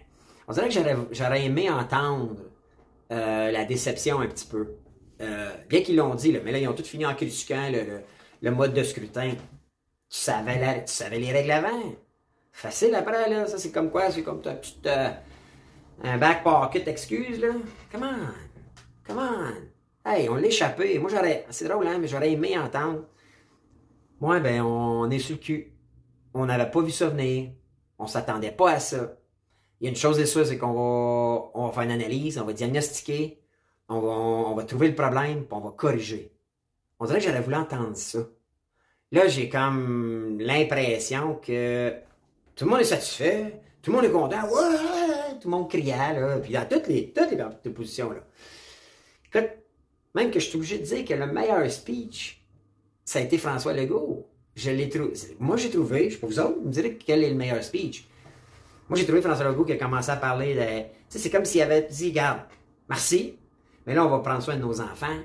on 0.49 0.52
dirait 0.52 0.68
que 0.68 0.75
j'aurais 1.12 1.44
aimé 1.44 1.70
entendre 1.70 2.37
euh, 3.12 3.50
la 3.50 3.64
déception 3.64 4.20
un 4.20 4.26
petit 4.26 4.46
peu. 4.46 4.76
Euh, 5.20 5.52
bien 5.68 5.82
qu'ils 5.82 5.96
l'ont 5.96 6.14
dit, 6.14 6.32
là, 6.32 6.40
mais 6.44 6.52
là, 6.52 6.58
ils 6.58 6.68
ont 6.68 6.75
tout 6.75 6.82
fini 6.82 7.06
en 7.06 7.14
critiquant 7.14 7.70
le, 7.70 8.00
le, 8.42 8.50
mode 8.50 8.75
de 8.75 8.82
scrutin. 8.82 9.30
Tu 9.30 9.38
savais, 10.18 10.84
tu 10.84 10.92
savais 10.92 11.18
les 11.18 11.32
règles 11.32 11.52
avant. 11.52 11.94
Facile 12.52 12.94
après, 12.94 13.30
là. 13.30 13.46
Ça, 13.46 13.58
c'est 13.58 13.73
comme 13.73 13.90
quoi? 13.90 14.11
C'est 14.11 14.23
comme 14.23 14.42
ta 14.42 14.54
petite. 14.54 14.87
Euh, 14.87 15.11
un 16.02 16.18
back 16.18 16.42
pocket 16.42 16.87
excuse, 16.88 17.40
là. 17.40 17.52
Come 17.92 18.02
on. 18.02 19.06
Come 19.06 19.18
on. 19.18 19.73
Hey, 20.04 20.28
on 20.28 20.34
l'a 20.34 20.46
échappé. 20.46 20.99
Moi, 20.99 21.11
j'aurais. 21.11 21.46
C'est 21.50 21.66
drôle, 21.66 21.87
hein, 21.87 21.99
mais 21.99 22.08
j'aurais 22.08 22.30
aimé 22.30 22.58
entendre. 22.58 23.04
Moi, 24.20 24.40
ben, 24.40 24.62
on 24.62 25.11
est 25.11 25.18
sur 25.18 25.37
le 25.37 25.40
cul. 25.40 25.73
On 26.34 26.46
n'avait 26.46 26.70
pas 26.70 26.80
vu 26.82 26.90
ça 26.90 27.08
venir. 27.08 27.50
On 27.99 28.06
s'attendait 28.06 28.50
pas 28.50 28.73
à 28.73 28.80
ça. 28.80 29.16
Il 29.80 29.84
y 29.84 29.87
a 29.88 29.90
une 29.90 29.96
chose 29.96 30.18
et 30.20 30.26
sûre, 30.26 30.46
c'est 30.46 30.58
qu'on 30.58 30.73
va, 30.73 31.50
on 31.54 31.66
va 31.66 31.73
faire 31.73 31.82
une 31.82 31.90
analyse, 31.90 32.38
on 32.38 32.44
va 32.44 32.52
diagnostiquer, 32.52 33.40
on 33.88 34.00
va, 34.00 34.08
on 34.08 34.54
va 34.54 34.64
trouver 34.64 34.88
le 34.88 34.94
problème, 34.94 35.44
puis 35.44 35.52
on 35.52 35.61
va 35.61 35.70
corriger. 35.70 36.32
On 36.99 37.06
dirait 37.06 37.18
que 37.18 37.26
j'aurais 37.26 37.40
voulu 37.40 37.56
entendre 37.56 37.96
ça. 37.96 38.20
Là, 39.12 39.26
j'ai 39.28 39.49
comme 39.49 40.38
l'impression 40.40 41.37
que 41.37 41.92
tout 42.54 42.64
le 42.64 42.70
monde 42.70 42.80
est 42.80 42.84
satisfait, 42.84 43.61
tout 43.82 43.90
le 43.90 43.96
monde 43.96 44.06
est 44.06 44.11
content, 44.11 44.40
tout 45.40 45.49
le 45.49 45.50
monde 45.50 45.68
criait, 45.68 46.18
là, 46.18 46.38
puis 46.38 46.52
dans 46.52 46.66
toutes 46.68 46.87
les, 46.88 47.12
toutes 47.12 47.30
les 47.64 47.70
positions, 47.70 48.11
là. 48.11 48.20
Écoute, 49.26 49.50
même 50.14 50.30
que 50.30 50.40
je 50.40 50.47
suis 50.47 50.56
obligé 50.56 50.78
de 50.78 50.85
dire 50.85 51.04
que 51.04 51.14
le 51.14 51.26
meilleur 51.26 51.68
speech, 51.71 52.44
ça 53.04 53.18
a 53.18 53.23
été 53.23 53.38
François 53.38 53.73
Legault. 53.73 54.26
Je 54.54 54.71
l'ai 54.71 54.88
trouvé. 54.88 55.12
Moi, 55.40 55.56
j'ai 55.56 55.71
trouvé, 55.71 56.11
je 56.11 56.14
sais 56.14 56.21
pas 56.21 56.26
vous 56.26 56.38
autres, 56.38 56.59
vous 56.61 56.68
me 56.68 56.73
direz 56.73 56.97
quel 56.97 57.25
est 57.25 57.30
le 57.30 57.37
meilleur 57.37 57.62
speech. 57.62 58.06
Moi, 58.88 58.99
j'ai 58.99 59.04
trouvé 59.04 59.21
François 59.21 59.47
Legault 59.47 59.64
qui 59.64 59.73
a 59.73 59.76
commencé 59.76 60.11
à 60.11 60.16
parler 60.16 60.54
de. 60.54 60.61
Tu 60.61 60.87
sais, 61.09 61.18
c'est 61.18 61.30
comme 61.30 61.44
s'il 61.44 61.62
avait 61.62 61.88
dit, 61.90 62.11
regarde, 62.11 62.40
merci, 62.88 63.37
mais 63.87 63.94
là, 63.94 64.06
on 64.06 64.11
va 64.11 64.21
prendre 64.21 64.42
soin 64.42 64.56
de 64.56 64.62
nos 64.62 64.80
enfants. 64.80 65.18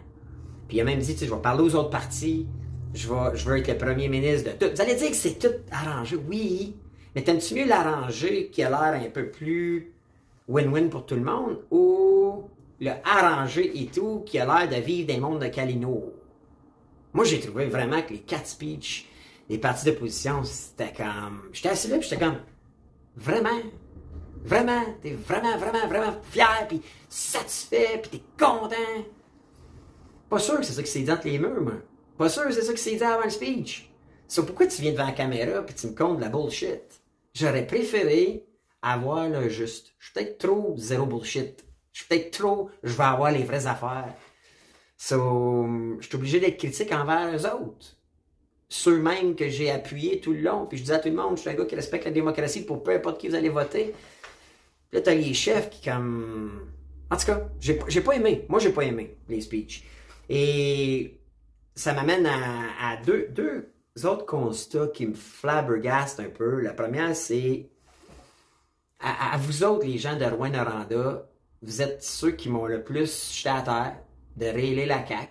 Puis 0.67 0.77
il 0.77 0.81
a 0.81 0.83
même 0.83 0.99
dit, 0.99 1.13
tu 1.13 1.19
sais, 1.19 1.25
je 1.27 1.33
vais 1.33 1.41
parler 1.41 1.63
aux 1.63 1.75
autres 1.75 1.89
partis, 1.89 2.47
je, 2.93 3.07
vais, 3.07 3.35
je 3.35 3.47
veux 3.47 3.57
être 3.57 3.67
le 3.67 3.77
premier 3.77 4.07
ministre 4.07 4.51
de 4.51 4.57
tout. 4.57 4.73
Vous 4.73 4.81
allez 4.81 4.95
dire 4.95 5.09
que 5.09 5.15
c'est 5.15 5.37
tout 5.37 5.55
arrangé, 5.71 6.15
oui, 6.15 6.75
mais 7.15 7.23
t'aimes-tu 7.23 7.55
mieux 7.55 7.65
l'arranger 7.65 8.49
qui 8.51 8.63
a 8.63 8.69
l'air 8.69 9.01
un 9.01 9.09
peu 9.09 9.29
plus 9.29 9.93
win-win 10.47 10.89
pour 10.89 11.05
tout 11.05 11.15
le 11.15 11.21
monde 11.21 11.59
ou 11.71 12.43
le 12.79 12.91
arranger 13.03 13.81
et 13.81 13.87
tout 13.87 14.23
qui 14.25 14.39
a 14.39 14.45
l'air 14.45 14.69
de 14.69 14.83
vivre 14.83 15.07
des 15.07 15.17
mondes 15.19 15.41
de 15.41 15.47
Calino? 15.47 16.13
Moi, 17.13 17.25
j'ai 17.25 17.39
trouvé 17.39 17.65
vraiment 17.65 18.01
que 18.01 18.13
les 18.13 18.21
quatre 18.21 18.47
speeches 18.47 19.07
des 19.49 19.57
partis 19.57 19.85
d'opposition, 19.85 20.43
c'était 20.43 20.93
comme. 20.93 21.49
J'étais 21.51 21.69
assis 21.69 21.87
là, 21.87 21.99
j'étais 21.99 22.19
comme. 22.19 22.37
Vraiment? 23.15 23.61
Vraiment? 24.43 24.83
T'es 25.01 25.11
vraiment, 25.11 25.57
vraiment, 25.57 25.87
vraiment 25.87 26.17
fier, 26.23 26.65
puis 26.67 26.81
satisfait, 27.09 27.99
puis 28.01 28.11
t'es 28.11 28.45
content? 28.45 28.75
Pas 30.29 30.39
sûr 30.39 30.57
que 30.57 30.63
c'est 30.63 30.73
ça 30.73 30.83
qui 30.83 30.91
s'est 30.91 31.01
dit 31.01 31.11
entre 31.11 31.27
les 31.27 31.39
murs, 31.39 31.61
moi. 31.61 31.73
Pas 32.17 32.29
sûr 32.29 32.45
que 32.45 32.51
c'est 32.51 32.61
ça 32.61 32.73
qui 32.73 32.81
s'est 32.81 32.95
dit 32.95 33.03
avant 33.03 33.23
le 33.23 33.29
speech. 33.31 33.91
C'est 34.27 34.45
pourquoi 34.45 34.67
tu 34.67 34.81
viens 34.81 34.91
devant 34.91 35.05
la 35.05 35.11
caméra 35.11 35.63
puis 35.63 35.73
tu 35.73 35.87
me 35.87 35.95
comptes 35.95 36.17
de 36.17 36.21
la 36.21 36.29
bullshit? 36.29 37.01
J'aurais 37.33 37.65
préféré 37.65 38.45
avoir 38.81 39.27
le 39.27 39.49
juste. 39.49 39.93
Je 39.97 40.05
suis 40.05 40.13
peut-être 40.13 40.37
trop 40.37 40.75
zéro 40.77 41.07
bullshit. 41.07 41.65
Je 41.99 42.05
suis 42.05 42.07
peut-être 42.07 42.31
trop, 42.31 42.69
je 42.81 42.93
vais 42.93 43.03
avoir 43.03 43.29
les 43.29 43.43
vraies 43.43 43.67
affaires. 43.67 44.13
So, 44.95 45.67
je 45.99 46.07
suis 46.07 46.15
obligé 46.15 46.39
d'être 46.39 46.57
critique 46.57 46.93
envers 46.93 47.35
eux 47.35 47.45
autres. 47.45 47.97
Ceux-mêmes 48.69 49.35
que 49.35 49.49
j'ai 49.49 49.69
appuyés 49.69 50.21
tout 50.21 50.31
le 50.31 50.39
long. 50.39 50.65
Puis 50.65 50.77
je 50.77 50.83
dis 50.85 50.93
à 50.93 50.99
tout 50.99 51.09
le 51.09 51.15
monde, 51.15 51.35
je 51.35 51.41
suis 51.41 51.49
un 51.49 51.55
gars 51.55 51.65
qui 51.65 51.75
respecte 51.75 52.05
la 52.05 52.11
démocratie 52.11 52.63
pour 52.63 52.83
peu 52.83 52.91
importe 52.91 53.19
qui 53.19 53.27
vous 53.27 53.35
allez 53.35 53.49
voter. 53.49 53.93
Puis 54.89 54.97
là, 54.97 55.01
t'as 55.01 55.13
les 55.13 55.33
chefs 55.33 55.69
qui 55.69 55.89
comme... 55.89 56.71
En 57.11 57.17
tout 57.17 57.25
cas, 57.25 57.49
j'ai 57.59 58.01
pas 58.01 58.13
aimé. 58.13 58.45
Moi, 58.47 58.59
j'ai 58.59 58.71
pas 58.71 58.83
aimé 58.83 59.17
les 59.27 59.41
speeches. 59.41 59.83
Et 60.29 61.19
ça 61.75 61.93
m'amène 61.93 62.25
à, 62.25 62.95
deux, 63.05 63.27
deux 63.27 63.73
autres 64.05 64.25
constats 64.25 64.87
qui 64.87 65.05
me 65.05 65.15
flabbergastent 65.15 66.21
un 66.21 66.29
peu. 66.29 66.61
La 66.61 66.71
première, 66.71 67.13
c'est 67.13 67.67
à, 69.01 69.35
vous 69.37 69.63
autres, 69.65 69.85
les 69.85 69.97
gens 69.97 70.15
de 70.15 70.23
Rouen-Noranda, 70.23 71.28
vous 71.61 71.81
êtes 71.81 72.03
ceux 72.03 72.31
qui 72.31 72.49
m'ont 72.49 72.65
le 72.65 72.83
plus 72.83 73.33
jeté 73.33 73.49
à 73.49 73.61
terre 73.61 73.95
de 74.37 74.45
rééler 74.45 74.85
la 74.85 75.05
CAQ. 75.05 75.27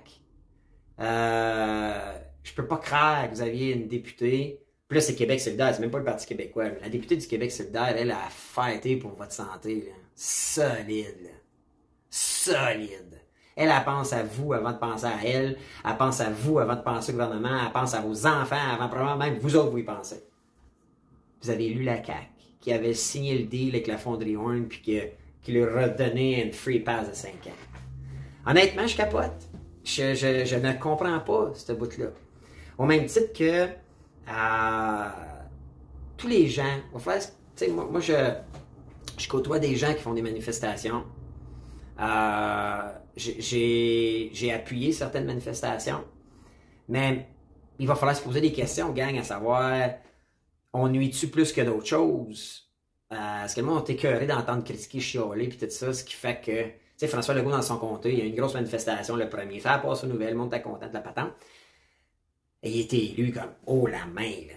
Euh, 1.01 2.19
je 2.43 2.53
peux 2.53 2.67
pas 2.67 2.77
croire 2.77 3.29
que 3.29 3.35
vous 3.35 3.43
aviez 3.43 3.73
une 3.73 3.89
députée. 3.89 4.61
Puis 4.89 4.97
là, 4.97 5.01
c'est 5.01 5.15
Québec 5.15 5.41
solidaire, 5.41 5.75
c'est 5.75 5.81
même 5.81 5.91
pas 5.91 5.99
le 5.99 6.05
Parti 6.05 6.27
québécois. 6.27 6.65
La 6.81 6.89
députée 6.89 7.17
du 7.17 7.27
Québec 7.27 7.53
solidaire, 7.53 7.95
elle 7.97 8.11
a 8.11 8.29
fêté 8.31 8.97
pour 8.97 9.13
votre 9.13 9.33
santé. 9.33 9.93
Solide. 10.15 11.31
Solide. 12.11 13.21
Elle, 13.55 13.71
elle 13.71 13.85
pense 13.85 14.13
à 14.13 14.23
vous 14.23 14.53
avant 14.53 14.73
de 14.73 14.79
penser 14.79 15.07
à 15.07 15.19
elle. 15.25 15.59
Elle 15.85 15.97
pense 15.97 16.21
à 16.21 16.31
vous 16.31 16.59
avant 16.59 16.77
de 16.77 16.83
penser 16.83 17.11
au 17.11 17.15
gouvernement. 17.15 17.61
Elle 17.67 17.73
pense 17.73 17.93
à 17.95 18.01
vos 18.01 18.27
enfants 18.27 18.57
avant 18.57 18.89
probablement 18.89 19.17
même 19.17 19.39
vous 19.39 19.57
autres 19.57 19.71
vous 19.71 19.79
y 19.79 19.83
pensez. 19.83 20.23
Vous 21.43 21.51
avez 21.51 21.69
lu 21.69 21.83
la 21.83 22.03
CAQ, 22.03 22.27
qui 22.61 22.73
avait 22.73 22.95
signé 22.95 23.39
le 23.39 23.45
deal 23.45 23.71
avec 23.71 23.87
la 23.87 23.99
fonderie 23.99 24.37
Horn, 24.37 24.67
puis 24.67 24.81
qui, 24.81 25.01
qui 25.43 25.53
leur 25.53 25.75
redonnait 25.75 26.43
une 26.43 26.53
free 26.53 26.81
pass 26.81 27.09
de 27.09 27.15
5 27.15 27.31
ans. 27.47 28.51
Honnêtement, 28.51 28.87
je 28.87 28.97
capote. 28.97 29.49
Je, 29.85 30.15
je, 30.15 30.57
ne 30.57 30.73
comprends 30.75 31.21
pas 31.21 31.53
ce 31.55 31.73
bout-là. 31.73 32.09
Au 32.77 32.85
même 32.85 33.07
titre 33.07 33.33
que 33.33 33.69
euh, 34.29 35.09
tous 36.17 36.29
les 36.29 36.47
gens, 36.49 36.79
moi, 36.93 37.89
moi 37.91 38.01
je, 38.01 38.35
je 39.17 39.29
côtoie 39.29 39.59
des 39.59 39.77
gens 39.77 39.95
qui 39.95 40.03
font 40.03 40.15
des 40.15 40.23
manifestations. 40.23 41.05
Euh, 42.01 42.93
j'ai 43.17 44.53
appuyé 44.53 44.93
certaines 44.93 45.25
manifestations, 45.25 46.05
mais 46.89 47.27
il 47.79 47.87
va 47.87 47.95
falloir 47.95 48.17
se 48.17 48.23
poser 48.23 48.41
des 48.41 48.53
questions, 48.53 48.93
gang, 48.93 49.19
à 49.19 49.25
savoir, 49.25 49.91
on 50.73 50.89
nuit-tu 50.89 51.29
plus 51.29 51.53
que 51.53 51.61
d'autres 51.63 51.87
choses? 51.87 52.68
Euh, 53.13 53.45
est-ce 53.45 53.55
que 53.55 53.61
le 53.61 53.67
monde 53.67 53.89
est 53.89 53.95
écœuré 53.95 54.27
d'entendre 54.27 54.63
critiquer, 54.65 55.01
chialer, 55.01 55.49
puis 55.49 55.59
tout 55.59 55.71
ça, 55.71 55.93
ce 55.93 56.05
qui 56.05 56.15
fait 56.15 56.41
que, 56.45 56.63
tu 56.65 56.73
sais, 56.97 57.07
François 57.09 57.35
Legault, 57.35 57.51
dans 57.51 57.63
son 57.63 57.79
comté, 57.79 58.13
il 58.13 58.19
y 58.19 58.23
a 58.23 58.25
une 58.25 58.35
grosse 58.35 58.55
manifestation 58.55 59.17
le 59.17 59.29
premier, 59.29 59.61
faire 59.61 59.81
passer 59.81 60.07
aux 60.07 60.11
nouvelles, 60.11 60.33
le 60.33 60.37
monde 60.37 60.53
est 60.53 60.63
content 60.63 60.89
de 60.89 60.95
la 60.95 61.01
patente. 61.01 61.33
Et 62.63 62.71
il 62.71 62.81
était 62.81 62.99
élu 62.99 63.33
comme, 63.33 63.53
oh 63.67 63.87
la 63.87 64.05
main, 64.07 64.31
là. 64.49 64.55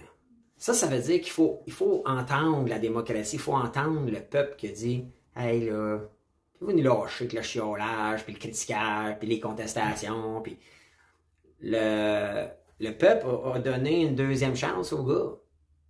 Ça, 0.56 0.74
ça 0.74 0.86
veut 0.86 1.00
dire 1.00 1.20
qu'il 1.20 1.32
faut, 1.32 1.62
il 1.66 1.72
faut 1.72 2.02
entendre 2.06 2.68
la 2.68 2.78
démocratie, 2.78 3.36
il 3.36 3.40
faut 3.40 3.54
entendre 3.54 4.08
le 4.08 4.20
peuple 4.20 4.54
qui 4.56 4.70
dit, 4.70 5.04
hey 5.34 5.66
là, 5.68 5.98
vous 6.60 6.72
nous 6.72 6.82
lâcher 6.82 7.24
avec 7.24 7.32
le 7.32 7.42
chiolage, 7.42 8.24
puis 8.24 8.34
le 8.34 8.38
critiquage, 8.38 9.18
puis 9.18 9.28
les 9.28 9.40
contestations, 9.40 10.40
puis 10.40 10.58
le, 11.60 12.46
le 12.78 12.90
peuple 12.92 13.26
a 13.52 13.58
donné 13.58 14.02
une 14.02 14.14
deuxième 14.14 14.54
chance 14.56 14.92
au 14.92 15.04
gars. 15.04 15.36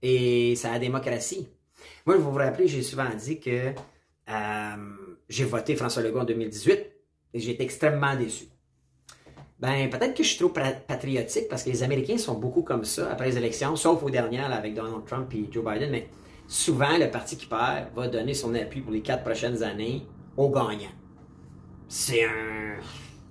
Et 0.02 0.54
c'est 0.56 0.70
la 0.70 0.78
démocratie. 0.78 1.48
Moi, 2.06 2.16
vais 2.16 2.22
vous 2.22 2.32
rappeler, 2.32 2.68
j'ai 2.68 2.82
souvent 2.82 3.08
dit 3.16 3.40
que 3.40 3.72
euh, 4.28 4.76
j'ai 5.28 5.44
voté 5.44 5.76
François 5.76 6.02
Legault 6.02 6.20
en 6.20 6.24
2018 6.24 6.86
et 7.34 7.40
j'ai 7.40 7.52
été 7.52 7.64
extrêmement 7.64 8.16
déçu. 8.16 8.46
Ben, 9.58 9.88
peut-être 9.88 10.14
que 10.14 10.24
je 10.24 10.28
suis 10.28 10.38
trop 10.38 10.48
patriotique 10.48 11.48
parce 11.48 11.62
que 11.62 11.70
les 11.70 11.82
Américains 11.84 12.18
sont 12.18 12.34
beaucoup 12.34 12.62
comme 12.62 12.84
ça 12.84 13.10
après 13.12 13.26
les 13.26 13.36
élections, 13.36 13.76
sauf 13.76 14.02
aux 14.02 14.10
dernières 14.10 14.52
avec 14.52 14.74
Donald 14.74 15.04
Trump 15.06 15.32
et 15.34 15.46
Joe 15.50 15.64
Biden, 15.64 15.90
mais 15.90 16.08
souvent, 16.48 16.98
le 16.98 17.10
parti 17.10 17.36
qui 17.36 17.46
perd 17.46 17.94
va 17.94 18.08
donner 18.08 18.34
son 18.34 18.54
appui 18.54 18.80
pour 18.80 18.92
les 18.92 19.02
quatre 19.02 19.22
prochaines 19.22 19.62
années 19.62 20.06
au 20.36 20.50
gagnant. 20.50 20.90
C'est 21.86 22.24
un, 22.24 22.80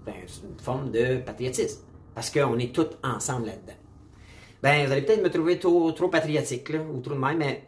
ben, 0.06 0.14
une 0.44 0.60
forme 0.60 0.92
de 0.92 1.18
patriotisme. 1.18 1.82
Parce 2.14 2.30
qu'on 2.30 2.58
est 2.60 2.74
tous 2.74 2.98
ensemble 3.04 3.48
là-dedans. 3.48 3.78
Ben, 4.62 4.86
vous 4.86 4.92
allez 4.92 5.02
peut-être 5.02 5.24
me 5.24 5.30
trouver 5.30 5.60
trop, 5.60 5.92
trop 5.92 6.08
patriotique, 6.08 6.70
ou 6.70 7.00
trop 7.00 7.16
de 7.16 7.20
même, 7.20 7.38
mais 7.38 7.68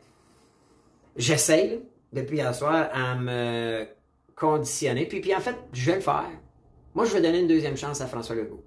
j'essaie, 1.15 1.81
depuis 2.11 2.37
hier 2.37 2.53
soir, 2.53 2.89
à 2.93 3.15
me 3.15 3.85
conditionner. 4.35 5.05
Puis, 5.05 5.21
puis 5.21 5.35
en 5.35 5.39
fait, 5.39 5.55
je 5.71 5.91
vais 5.91 5.95
le 5.95 6.01
faire. 6.01 6.29
Moi, 6.95 7.05
je 7.05 7.13
vais 7.13 7.21
donner 7.21 7.39
une 7.39 7.47
deuxième 7.47 7.77
chance 7.77 8.01
à 8.01 8.07
François 8.07 8.35
Legault. 8.35 8.63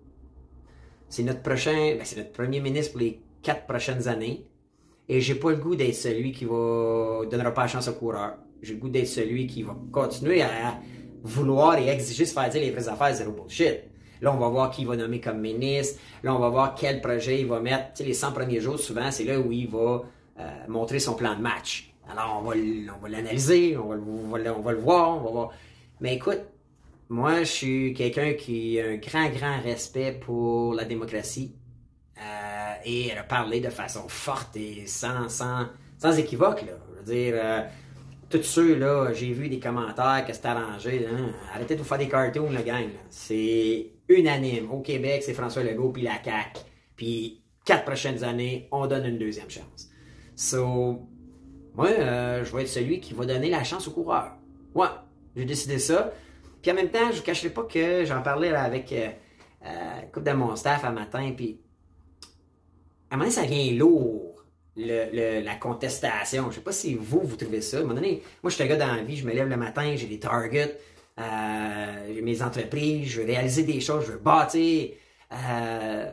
C'est 1.09 1.23
notre 1.23 1.43
prochain, 1.43 1.95
ben, 1.97 2.05
c'est 2.05 2.17
notre 2.17 2.33
premier 2.33 2.61
ministre 2.61 2.93
pour 2.93 3.01
les 3.01 3.21
quatre 3.43 3.67
prochaines 3.67 4.09
années. 4.09 4.47
Et 5.09 5.21
j'ai 5.21 5.37
pas 5.37 5.51
le 5.51 5.57
goût 5.57 5.77
d'être 5.77 5.95
celui 5.95 6.33
qui 6.33 6.45
va 6.45 7.21
donnera 7.31 7.53
pas 7.53 7.63
la 7.63 7.69
chance 7.69 7.87
au 7.87 7.93
coureur. 7.93 8.39
J'ai 8.61 8.75
le 8.75 8.81
goût 8.81 8.89
d'être 8.89 9.07
celui 9.07 9.47
qui 9.47 9.63
va 9.63 9.77
continuer 9.93 10.43
à 10.43 10.81
vouloir 11.23 11.79
et 11.79 11.89
exiger 11.89 12.25
se 12.25 12.33
faire 12.33 12.49
dire 12.49 12.61
les 12.61 12.73
vraies 12.73 12.89
affaires, 12.89 13.15
zéro 13.15 13.31
bullshit. 13.31 13.83
Là, 14.21 14.35
on 14.35 14.39
va 14.39 14.49
voir 14.49 14.71
qui 14.71 14.83
il 14.83 14.89
va 14.89 14.97
nommer 14.97 15.21
comme 15.21 15.41
ministre. 15.41 16.01
Là, 16.23 16.35
on 16.35 16.39
va 16.39 16.49
voir 16.49 16.75
quel 16.75 17.01
projet 17.01 17.41
il 17.41 17.47
va 17.47 17.61
mettre. 17.61 18.03
Les 18.03 18.15
100 18.15 18.33
premiers 18.33 18.61
jours, 18.61 18.79
souvent, 18.79 19.11
c'est 19.11 19.25
là 19.25 19.39
où 19.39 19.53
il 19.53 19.69
va 19.69 20.03
euh, 20.41 20.51
montrer 20.69 20.99
son 20.99 21.15
plan 21.15 21.37
de 21.37 21.43
match. 21.43 21.95
Alors, 22.11 22.43
on 22.43 22.49
va, 22.49 23.09
l'analyser, 23.09 23.77
on 23.77 23.89
va, 23.89 23.97
le 24.39 24.81
voir, 24.81 25.19
on 25.19 25.25
va 25.25 25.31
voir. 25.31 25.53
Mais 26.01 26.15
écoute, 26.15 26.41
moi, 27.09 27.41
je 27.41 27.51
suis 27.51 27.95
quelqu'un 27.95 28.35
qui 28.35 28.81
a 28.81 28.87
un 28.87 28.97
grand, 28.97 29.29
grand 29.29 29.61
respect 29.63 30.13
pour 30.13 30.75
la 30.75 30.85
démocratie. 30.85 31.55
Euh, 32.19 32.75
et 32.85 33.09
elle 33.09 33.19
a 33.19 33.23
parlé 33.23 33.61
de 33.61 33.69
façon 33.69 34.09
forte 34.09 34.57
et 34.57 34.87
sans, 34.87 35.29
sans, 35.29 35.67
sans 35.99 36.19
équivoque. 36.19 36.65
Je 36.65 36.99
veux 36.99 37.05
dire, 37.05 37.35
euh, 37.37 37.63
ceux, 38.43 39.15
j'ai 39.15 39.33
vu 39.33 39.49
des 39.49 39.61
commentaires 39.61 40.25
que 40.27 40.33
c'est 40.33 40.47
arrangé. 40.47 41.07
Hein. 41.07 41.31
Arrêtez 41.55 41.75
de 41.75 41.81
vous 41.81 41.87
faire 41.87 41.99
des 41.99 42.09
cartoons, 42.09 42.51
le 42.51 42.63
gang. 42.63 42.89
C'est 43.11 43.91
unanime. 44.09 44.71
Au 44.71 44.81
Québec, 44.81 45.23
c'est 45.25 45.35
François 45.35 45.63
Legault 45.63 45.91
puis 45.91 46.03
la 46.03 46.23
CAQ. 46.23 46.61
Puis, 46.97 47.43
quatre 47.65 47.85
prochaines 47.85 48.25
années, 48.25 48.69
on 48.73 48.87
donne 48.87 49.07
une 49.07 49.19
deuxième 49.19 49.51
chance. 49.51 49.91
So, 50.35 51.09
moi, 51.77 51.89
euh, 51.89 52.45
je 52.45 52.57
vais 52.57 52.63
être 52.63 52.69
celui 52.69 53.01
qui 53.01 53.13
va 53.13 53.27
donner 53.27 53.51
la 53.51 53.63
chance 53.63 53.87
au 53.87 53.91
coureur. 53.91 54.33
Ouais, 54.75 54.89
j'ai 55.37 55.45
décidé 55.45 55.79
ça. 55.79 56.13
Puis 56.63 56.71
en 56.71 56.75
même 56.75 56.89
temps, 56.89 57.13
je 57.13 57.19
ne 57.19 57.23
cacherai 57.23 57.51
pas 57.51 57.65
que 57.65 58.05
j'en 58.05 58.23
parlais 58.23 58.49
avec 58.49 58.91
euh, 58.93 59.09
euh, 59.65 60.01
couple 60.13 60.27
de 60.27 60.33
mon 60.33 60.57
staff 60.57 60.85
un 60.85 60.91
matin, 60.91 61.33
puis 61.37 61.61
à 63.11 63.15
un 63.15 63.19
moment 63.19 63.31
donné, 63.31 63.43
ça 63.43 63.47
vient 63.47 63.73
lourd 63.73 64.45
le, 64.77 65.41
la 65.43 65.55
contestation. 65.57 66.51
Je 66.51 66.57
sais 66.57 66.61
pas 66.63 66.73
si 66.73 66.95
vous, 66.95 67.21
vous 67.23 67.37
trouvez 67.37 67.61
ça. 67.61 67.77
À 67.77 67.81
un 67.81 67.83
moment 67.83 67.95
donné, 67.95 68.23
moi, 68.43 68.51
je 68.51 68.57
suis 68.57 68.65
un 68.65 68.67
gars 68.67 68.77
dans 68.77 68.95
la 68.95 69.03
vie, 69.03 69.17
je 69.17 69.27
me 69.27 69.33
lève 69.33 69.49
le 69.49 69.57
matin, 69.57 69.95
j'ai 69.97 70.07
des 70.07 70.19
targets, 70.19 70.79
euh, 71.19 72.15
j'ai 72.15 72.23
mes 72.23 72.43
entreprises, 72.43 73.09
je 73.09 73.21
veux 73.21 73.27
réaliser 73.27 73.63
des 73.63 73.81
choses, 73.81 74.07
je 74.07 74.13
veux 74.13 74.19
bâtir 74.19 74.91
euh, 75.33 76.11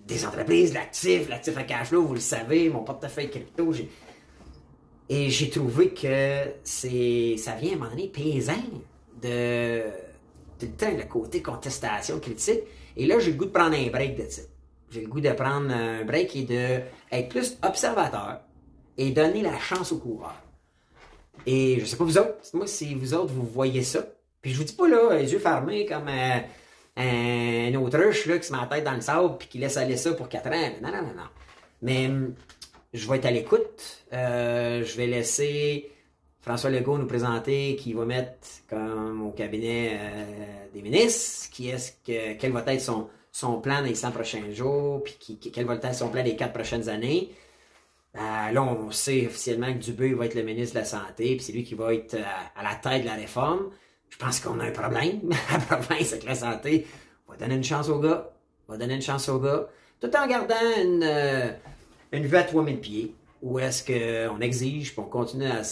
des 0.00 0.26
entreprises, 0.26 0.74
l'actif, 0.74 1.28
l'actif 1.28 1.56
à 1.56 1.62
cash 1.62 1.88
flow, 1.88 2.02
vous 2.02 2.14
le 2.14 2.20
savez, 2.20 2.68
mon 2.68 2.82
portefeuille 2.82 3.30
crypto, 3.30 3.72
j'ai... 3.72 3.88
Et 5.08 5.30
j'ai 5.30 5.48
trouvé 5.48 5.90
que 5.90 6.44
c'est 6.64 7.36
ça 7.38 7.54
vient 7.54 7.72
à 7.72 7.74
un 7.74 7.78
moment 7.78 7.90
donné 7.90 8.08
paysan 8.08 8.62
de 9.22 9.82
tout 10.58 10.66
le 10.66 10.72
temps 10.72 10.96
le 10.96 11.04
côté 11.04 11.42
contestation, 11.42 12.20
critique. 12.20 12.60
Et 12.96 13.06
là, 13.06 13.18
j'ai 13.18 13.30
le 13.30 13.36
goût 13.38 13.46
de 13.46 13.50
prendre 13.50 13.76
un 13.76 13.88
break 13.88 14.16
de 14.16 14.28
ça. 14.28 14.42
J'ai 14.90 15.02
le 15.02 15.08
goût 15.08 15.20
de 15.20 15.30
prendre 15.32 15.70
un 15.70 16.04
break 16.04 16.34
et 16.36 16.42
de 16.42 16.80
être 17.12 17.28
plus 17.28 17.56
observateur 17.62 18.40
et 18.96 19.10
donner 19.10 19.42
la 19.42 19.58
chance 19.58 19.92
au 19.92 19.98
coureur. 19.98 20.34
Et 21.46 21.78
je 21.80 21.84
sais 21.86 21.96
pas 21.96 22.04
vous 22.04 22.18
autres, 22.18 22.34
moi 22.52 22.66
si 22.66 22.94
vous 22.94 23.14
autres 23.14 23.32
vous 23.32 23.46
voyez 23.46 23.82
ça. 23.82 24.04
Puis 24.42 24.52
je 24.52 24.58
vous 24.58 24.64
dis 24.64 24.74
pas 24.74 24.88
là, 24.88 25.16
les 25.16 25.32
yeux 25.32 25.38
fermés 25.38 25.86
comme 25.86 26.08
euh, 26.08 26.40
un 26.96 27.74
autruche 27.76 28.26
là, 28.26 28.38
qui 28.38 28.46
se 28.46 28.52
met 28.52 28.58
la 28.58 28.66
tête 28.66 28.84
dans 28.84 28.94
le 28.94 29.00
sable 29.00 29.38
puis 29.38 29.48
qui 29.48 29.58
laisse 29.58 29.76
aller 29.76 29.96
ça 29.96 30.12
pour 30.12 30.28
quatre 30.28 30.48
ans. 30.48 30.70
Non, 30.82 30.90
non, 30.90 31.02
non, 31.02 31.14
non. 31.16 31.28
Mais 31.82 32.06
hum, 32.08 32.34
je 32.92 33.08
vais 33.08 33.16
être 33.16 33.26
à 33.26 33.30
l'écoute. 33.30 34.04
Euh, 34.12 34.84
je 34.84 34.96
vais 34.96 35.06
laisser 35.06 35.90
François 36.40 36.70
Legault 36.70 36.98
nous 36.98 37.06
présenter 37.06 37.76
qui 37.76 37.92
va 37.92 38.04
mettre 38.04 38.48
comme 38.68 39.26
au 39.26 39.30
cabinet 39.30 39.98
euh, 40.00 40.24
des 40.72 40.82
ministres, 40.82 41.50
qui 41.50 41.68
est 41.68 41.98
que, 42.06 42.34
quel 42.34 42.52
va 42.52 42.62
être 42.66 42.80
son, 42.80 43.08
son 43.32 43.60
plan 43.60 43.80
les 43.80 43.94
100 43.94 44.12
prochains 44.12 44.50
jours, 44.52 45.02
puis 45.02 45.16
qui, 45.18 45.38
quel 45.38 45.66
va 45.66 45.74
être 45.74 45.94
son 45.94 46.08
plan 46.08 46.22
des 46.22 46.36
quatre 46.36 46.52
prochaines 46.54 46.88
années. 46.88 47.30
Euh, 48.16 48.50
là, 48.52 48.62
on 48.62 48.90
sait 48.90 49.26
officiellement 49.26 49.72
que 49.72 49.78
Dubé 49.78 50.14
va 50.14 50.26
être 50.26 50.34
le 50.34 50.42
ministre 50.42 50.74
de 50.74 50.80
la 50.80 50.86
Santé, 50.86 51.36
puis 51.36 51.40
c'est 51.40 51.52
lui 51.52 51.64
qui 51.64 51.74
va 51.74 51.92
être 51.92 52.16
à, 52.56 52.62
la 52.62 52.74
tête 52.74 53.02
de 53.02 53.06
la 53.06 53.14
réforme. 53.14 53.70
Je 54.08 54.16
pense 54.16 54.40
qu'on 54.40 54.58
a 54.60 54.64
un 54.64 54.70
problème. 54.70 55.20
la 55.52 55.58
province 55.58 56.12
avec 56.12 56.24
la 56.24 56.34
santé. 56.34 56.86
Va 57.28 57.36
donner 57.36 57.56
une 57.56 57.64
chance 57.64 57.90
au 57.90 57.98
gars. 58.00 58.30
Va 58.66 58.78
donner 58.78 58.94
une 58.94 59.02
chance 59.02 59.28
au 59.28 59.38
gars. 59.38 59.66
Tout 60.00 60.10
en 60.16 60.26
gardant 60.26 60.54
une, 60.82 61.04
une 62.12 62.26
vue 62.26 62.36
à 62.36 62.42
3000 62.42 62.80
pieds, 62.80 63.14
où 63.42 63.58
est-ce 63.58 63.84
qu'on 63.84 64.40
exige, 64.40 64.92
puis 64.92 65.00
on 65.00 65.08
continue 65.08 65.46
à, 65.46 65.62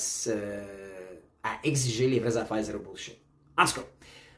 à 1.43 1.51
exiger 1.65 2.09
les 2.09 2.21
vraies 2.21 2.37
affaires 2.37 2.63
zéro 2.63 2.79
bullshit. 2.79 3.19
En 3.59 3.65
tout 3.65 3.81
cas, 3.81 3.87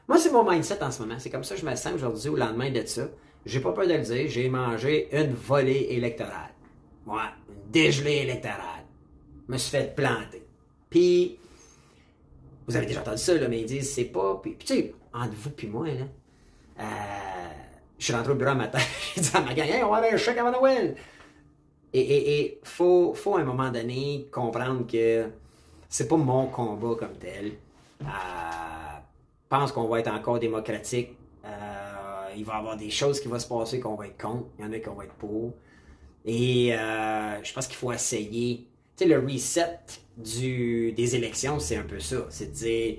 moi, 0.07 0.17
c'est 0.17 0.31
mon 0.31 0.49
mindset 0.49 0.81
en 0.81 0.91
ce 0.91 1.01
moment. 1.01 1.19
C'est 1.19 1.29
comme 1.29 1.43
ça 1.43 1.55
que 1.55 1.61
je 1.61 1.65
me 1.65 1.75
sens 1.75 1.93
aujourd'hui 1.93 2.29
au 2.29 2.35
lendemain 2.35 2.71
de 2.71 2.83
ça. 2.85 3.07
J'ai 3.45 3.59
pas 3.59 3.71
peur 3.73 3.87
de 3.87 3.93
le 3.93 4.01
dire, 4.01 4.27
j'ai 4.27 4.49
mangé 4.49 5.07
une 5.11 5.33
volée 5.33 5.87
électorale. 5.91 6.51
Ouais, 7.05 7.17
une 7.47 7.71
dégelée 7.71 8.17
électorale. 8.23 8.85
Je 9.47 9.53
me 9.53 9.57
suis 9.57 9.71
fait 9.71 9.95
planter. 9.95 10.43
Puis, 10.89 11.37
vous 12.67 12.75
avez 12.75 12.85
déjà 12.85 13.01
entendu 13.01 13.17
ça, 13.19 13.33
là, 13.35 13.47
mais 13.47 13.61
ils 13.61 13.65
disent, 13.65 13.93
c'est 13.93 14.05
pas. 14.05 14.39
Puis, 14.41 14.55
tu 14.57 14.67
sais, 14.67 14.95
entre 15.13 15.33
vous 15.33 15.49
puis 15.51 15.67
moi, 15.67 15.87
là, 15.87 16.05
euh, 16.79 16.83
je 17.97 18.05
suis 18.05 18.13
rentré 18.13 18.31
au 18.31 18.35
bureau 18.35 18.51
un 18.51 18.55
matin, 18.55 18.79
j'ai 19.15 19.21
dit 19.21 19.31
à 19.33 19.41
ma 19.41 19.53
gang, 19.53 19.67
on 19.83 19.89
va 19.89 19.97
avoir 19.97 20.13
un 20.13 20.17
chèque 20.17 20.37
avant 20.37 20.51
Noël. 20.51 20.95
Et 21.93 22.41
il 22.41 22.57
faut, 22.63 23.13
faut 23.13 23.37
à 23.37 23.41
un 23.41 23.45
moment 23.45 23.71
donné 23.71 24.27
comprendre 24.31 24.85
que 24.85 25.25
c'est 25.89 26.07
pas 26.07 26.17
mon 26.17 26.47
combat 26.47 26.95
comme 26.95 27.17
tel. 27.19 27.53
Euh, 28.01 28.05
pense 29.49 29.71
qu'on 29.71 29.87
va 29.87 29.99
être 29.99 30.11
encore 30.11 30.39
démocratique. 30.39 31.17
Euh, 31.43 32.29
il 32.37 32.45
va 32.45 32.53
y 32.53 32.57
avoir 32.57 32.77
des 32.77 32.91
choses 32.91 33.19
qui 33.19 33.27
vont 33.27 33.39
se 33.39 33.47
passer 33.47 33.79
qu'on 33.79 33.95
va 33.95 34.07
être 34.07 34.21
contre. 34.21 34.45
Il 34.59 34.65
y 34.65 34.67
en 34.67 34.71
a 34.71 34.79
qui 34.79 34.85
vont 34.85 35.01
être 35.01 35.15
pour. 35.15 35.53
Et 36.25 36.75
euh, 36.75 37.43
je 37.43 37.53
pense 37.53 37.65
qu'il 37.65 37.75
faut 37.75 37.91
essayer. 37.91 38.67
Tu 38.95 39.05
sais, 39.05 39.09
le 39.09 39.19
reset 39.19 39.79
des 40.15 41.15
élections, 41.15 41.59
c'est 41.59 41.77
un 41.77 41.83
peu 41.83 41.99
ça. 41.99 42.27
C'est 42.29 42.51
de 42.51 42.55
dire, 42.55 42.97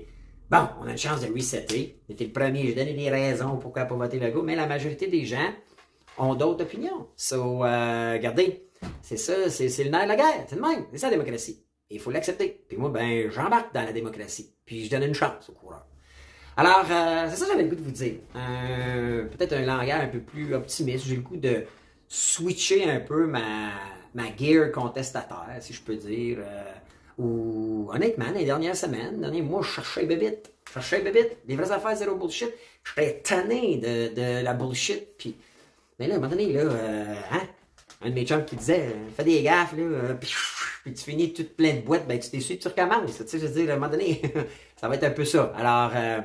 bon, 0.49 0.67
on 0.81 0.87
a 0.87 0.91
une 0.91 0.97
chance 0.97 1.21
de 1.21 1.31
resetter. 1.31 1.97
J'étais 2.09 2.25
le 2.25 2.31
premier, 2.31 2.65
j'ai 2.65 2.75
donné 2.75 2.93
des 2.93 3.09
raisons 3.09 3.57
pourquoi 3.57 3.85
pas 3.85 3.95
voter 3.95 4.19
le 4.19 4.31
go, 4.31 4.41
mais 4.41 4.55
la 4.55 4.67
majorité 4.67 5.07
des 5.07 5.23
gens 5.23 5.53
ont 6.17 6.35
d'autres 6.35 6.63
opinions. 6.63 7.07
So, 7.15 7.59
regardez, 7.59 8.65
c'est 9.01 9.17
ça, 9.17 9.49
c'est, 9.49 9.83
le 9.83 9.89
nerf 9.89 10.03
de 10.03 10.07
la 10.07 10.15
guerre. 10.15 10.45
C'est 10.47 10.55
le 10.55 10.61
même. 10.61 10.85
C'est 10.91 10.99
ça 10.99 11.07
la 11.07 11.17
démocratie. 11.17 11.63
Il 11.89 11.99
faut 11.99 12.11
l'accepter. 12.11 12.63
Puis 12.67 12.77
moi, 12.77 12.89
ben, 12.89 13.29
j'embarque 13.29 13.73
dans 13.73 13.83
la 13.83 13.91
démocratie. 13.91 14.53
Puis 14.65 14.85
je 14.85 14.89
donne 14.89 15.03
une 15.03 15.13
chance 15.13 15.49
au 15.49 15.53
coureur. 15.53 15.85
Alors, 16.57 16.85
euh, 16.89 17.27
c'est 17.29 17.37
ça 17.37 17.45
que 17.45 17.51
j'avais 17.51 17.63
le 17.63 17.69
goût 17.69 17.75
de 17.75 17.81
vous 17.81 17.91
dire. 17.91 18.15
Euh, 18.35 19.25
peut-être 19.25 19.53
un 19.53 19.65
langage 19.65 20.03
un 20.03 20.07
peu 20.07 20.19
plus 20.19 20.53
optimiste. 20.53 21.05
J'ai 21.05 21.15
le 21.15 21.21
goût 21.21 21.37
de 21.37 21.65
switcher 22.07 22.89
un 22.89 22.99
peu 22.99 23.25
ma, 23.25 23.71
ma 24.13 24.35
gear 24.37 24.71
contestataire, 24.71 25.57
si 25.59 25.73
je 25.73 25.81
peux 25.81 25.95
dire. 25.95 26.39
Euh, 26.39 26.63
ou, 27.17 27.89
honnêtement, 27.93 28.31
les 28.33 28.45
dernières 28.45 28.75
semaines, 28.75 29.15
les 29.15 29.21
derniers 29.21 29.41
mois, 29.41 29.61
je 29.61 29.69
cherchais 29.69 30.05
bébite. 30.05 30.51
Je 30.67 30.73
cherchais 30.73 31.01
bébite. 31.01 31.37
Les 31.47 31.55
vraies 31.55 31.71
affaires, 31.71 31.95
zéro 31.95 32.15
bullshit. 32.15 32.53
J'étais 32.83 33.21
tanné 33.21 33.77
de, 33.77 34.13
de 34.13 34.43
la 34.43 34.53
bullshit. 34.53 35.17
Puis, 35.17 35.35
mais 35.99 36.07
là, 36.07 36.15
à 36.15 36.17
un 36.17 36.19
moment 36.19 36.31
donné, 36.31 36.53
là, 36.53 36.63
hein, 37.31 37.47
un 38.03 38.09
de 38.09 38.15
mes 38.15 38.25
chums 38.25 38.45
qui 38.45 38.55
disait 38.55 38.87
euh, 38.87 39.09
Fais 39.15 39.23
des 39.23 39.41
gaffes, 39.43 39.73
là, 39.73 39.83
euh, 39.83 40.13
puis, 40.13 40.93
tu 40.93 41.03
finis 41.03 41.33
toute 41.33 41.55
plein 41.55 41.73
de 41.73 41.81
boîtes, 41.81 42.07
ben 42.07 42.19
tu 42.19 42.29
t'essuies, 42.29 42.57
tu 42.57 42.67
recommences. 42.67 43.17
Tu 43.17 43.27
sais, 43.27 43.39
je 43.39 43.45
veux 43.45 43.53
dire, 43.53 43.69
à 43.69 43.73
un 43.73 43.75
moment 43.77 43.91
donné, 43.91 44.21
ça 44.75 44.87
va 44.87 44.95
être 44.95 45.03
un 45.03 45.11
peu 45.11 45.25
ça. 45.25 45.53
Alors, 45.55 45.91
euh, 45.95 46.21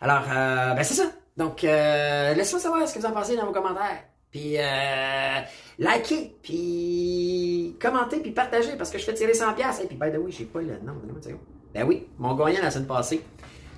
alors 0.00 0.22
ben 0.28 0.82
c'est 0.82 0.94
ça. 0.94 1.10
Donc, 1.36 1.62
laissez-moi 1.62 2.60
savoir 2.60 2.88
ce 2.88 2.94
que 2.94 3.00
vous 3.00 3.06
en 3.06 3.12
pensez 3.12 3.36
dans 3.36 3.46
vos 3.46 3.52
commentaires. 3.52 4.04
Puis, 4.30 4.56
euh, 4.58 5.40
likez, 5.78 6.36
puis 6.42 7.76
commentez, 7.80 8.18
puis 8.18 8.32
partagez, 8.32 8.76
parce 8.76 8.90
que 8.90 8.98
je 8.98 9.04
fais 9.04 9.14
tirer 9.14 9.32
100$. 9.32 9.82
Et 9.82 9.86
puis, 9.86 9.96
by 9.96 10.10
the 10.10 10.18
way, 10.18 10.30
j'ai 10.30 10.44
pas 10.44 10.60
le 10.60 10.78
nom. 10.78 10.94
Ben 11.72 11.84
oui, 11.84 12.06
mon 12.18 12.34
gagnant 12.34 12.62
la 12.62 12.70
semaine 12.70 12.86
passée. 12.86 13.22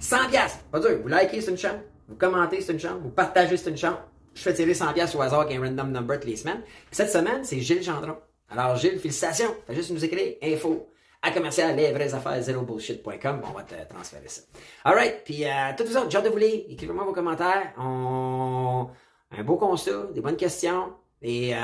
100$, 0.01 0.31
pas 0.71 0.81
dur. 0.81 0.99
Vous 1.03 1.09
likez, 1.09 1.41
c'est 1.41 1.51
une 1.51 1.59
chance. 1.59 1.81
Vous 2.09 2.17
commentez, 2.17 2.61
c'est 2.61 2.73
une 2.73 2.81
chance. 2.81 2.99
Vous 3.03 3.11
partagez, 3.11 3.57
c'est 3.57 3.71
une 3.71 3.77
chance 3.77 3.99
je 4.39 4.43
fais 4.45 4.55
tirer 4.55 4.73
100 4.73 4.93
pièces 4.93 5.15
au 5.17 5.21
hasard 5.21 5.41
avec 5.41 5.59
un 5.59 5.61
random 5.61 5.91
number 5.91 6.21
toutes 6.21 6.31
les 6.31 6.37
semaines. 6.37 6.63
cette 6.93 7.11
semaine, 7.11 7.45
c'est 7.45 7.59
Gilles 7.59 7.83
Gendron. 7.83 8.17
Alors, 8.51 8.77
Gilles, 8.77 8.99
félicitations. 9.01 9.55
Fais 9.67 9.75
juste 9.75 9.91
nous 9.91 10.05
écrire 10.05 10.37
info 10.43 10.89
à 11.21 11.33
commercial 11.33 11.75
les 11.75 11.91
vraies 11.91 12.15
affaires 12.15 12.41
zéro 12.41 12.63
bullshit.com. 12.63 13.43
On 13.43 13.53
va 13.53 13.65
te 13.65 13.75
transférer 13.93 14.29
ça. 14.29 14.43
Alright. 14.85 15.25
Puis, 15.25 15.45
euh, 15.45 15.73
tous 15.77 15.85
vous 15.85 15.97
autres, 15.97 16.11
j'ai 16.11 16.19
hâte 16.19 16.25
de 16.25 16.31
vous 16.31 16.37
lire. 16.37 16.65
Écrivez-moi 16.69 17.05
vos 17.05 17.13
commentaires. 17.13 17.73
On... 17.79 18.89
Un 19.37 19.43
beau 19.43 19.57
constat, 19.57 20.07
des 20.15 20.21
bonnes 20.21 20.37
questions. 20.37 20.93
Et, 21.21 21.53
euh, 21.55 21.59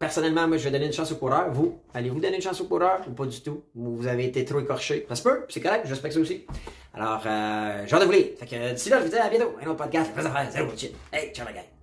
personnellement, 0.00 0.48
moi, 0.48 0.56
je 0.56 0.64
vais 0.64 0.70
donner 0.72 0.86
une 0.86 0.92
chance 0.92 1.12
au 1.12 1.16
coureur. 1.16 1.52
Vous, 1.52 1.78
allez-vous 1.94 2.18
donner 2.18 2.36
une 2.36 2.42
chance 2.42 2.60
au 2.60 2.64
coureur 2.64 3.00
ou 3.06 3.12
pas 3.12 3.26
du 3.26 3.40
tout? 3.40 3.62
Vous 3.74 4.06
avez 4.08 4.24
été 4.24 4.44
trop 4.44 4.58
écorché. 4.58 5.06
Ça 5.08 5.14
se 5.14 5.22
peut, 5.22 5.44
c'est 5.48 5.60
correct, 5.60 5.84
j'espère 5.86 6.12
ça 6.12 6.18
aussi. 6.18 6.44
Alors, 6.94 7.22
euh, 7.24 7.86
hâte 7.86 8.00
de 8.00 8.06
vous 8.06 8.12
lire. 8.12 8.26
Fait 8.38 8.46
que 8.46 8.72
d'ici 8.72 8.88
là, 8.88 8.98
je 8.98 9.04
vous 9.04 9.10
dis 9.10 9.16
à 9.16 9.28
bientôt. 9.28 9.54
Un 9.62 9.66
autre 9.66 9.76
podcast, 9.76 10.10
Fais 10.12 10.26
affaires, 10.26 10.50
zéro 10.50 10.66
bullshit. 10.66 10.94
Hey, 11.12 11.32
ciao 11.32 11.46
la 11.46 11.52
gang. 11.52 11.79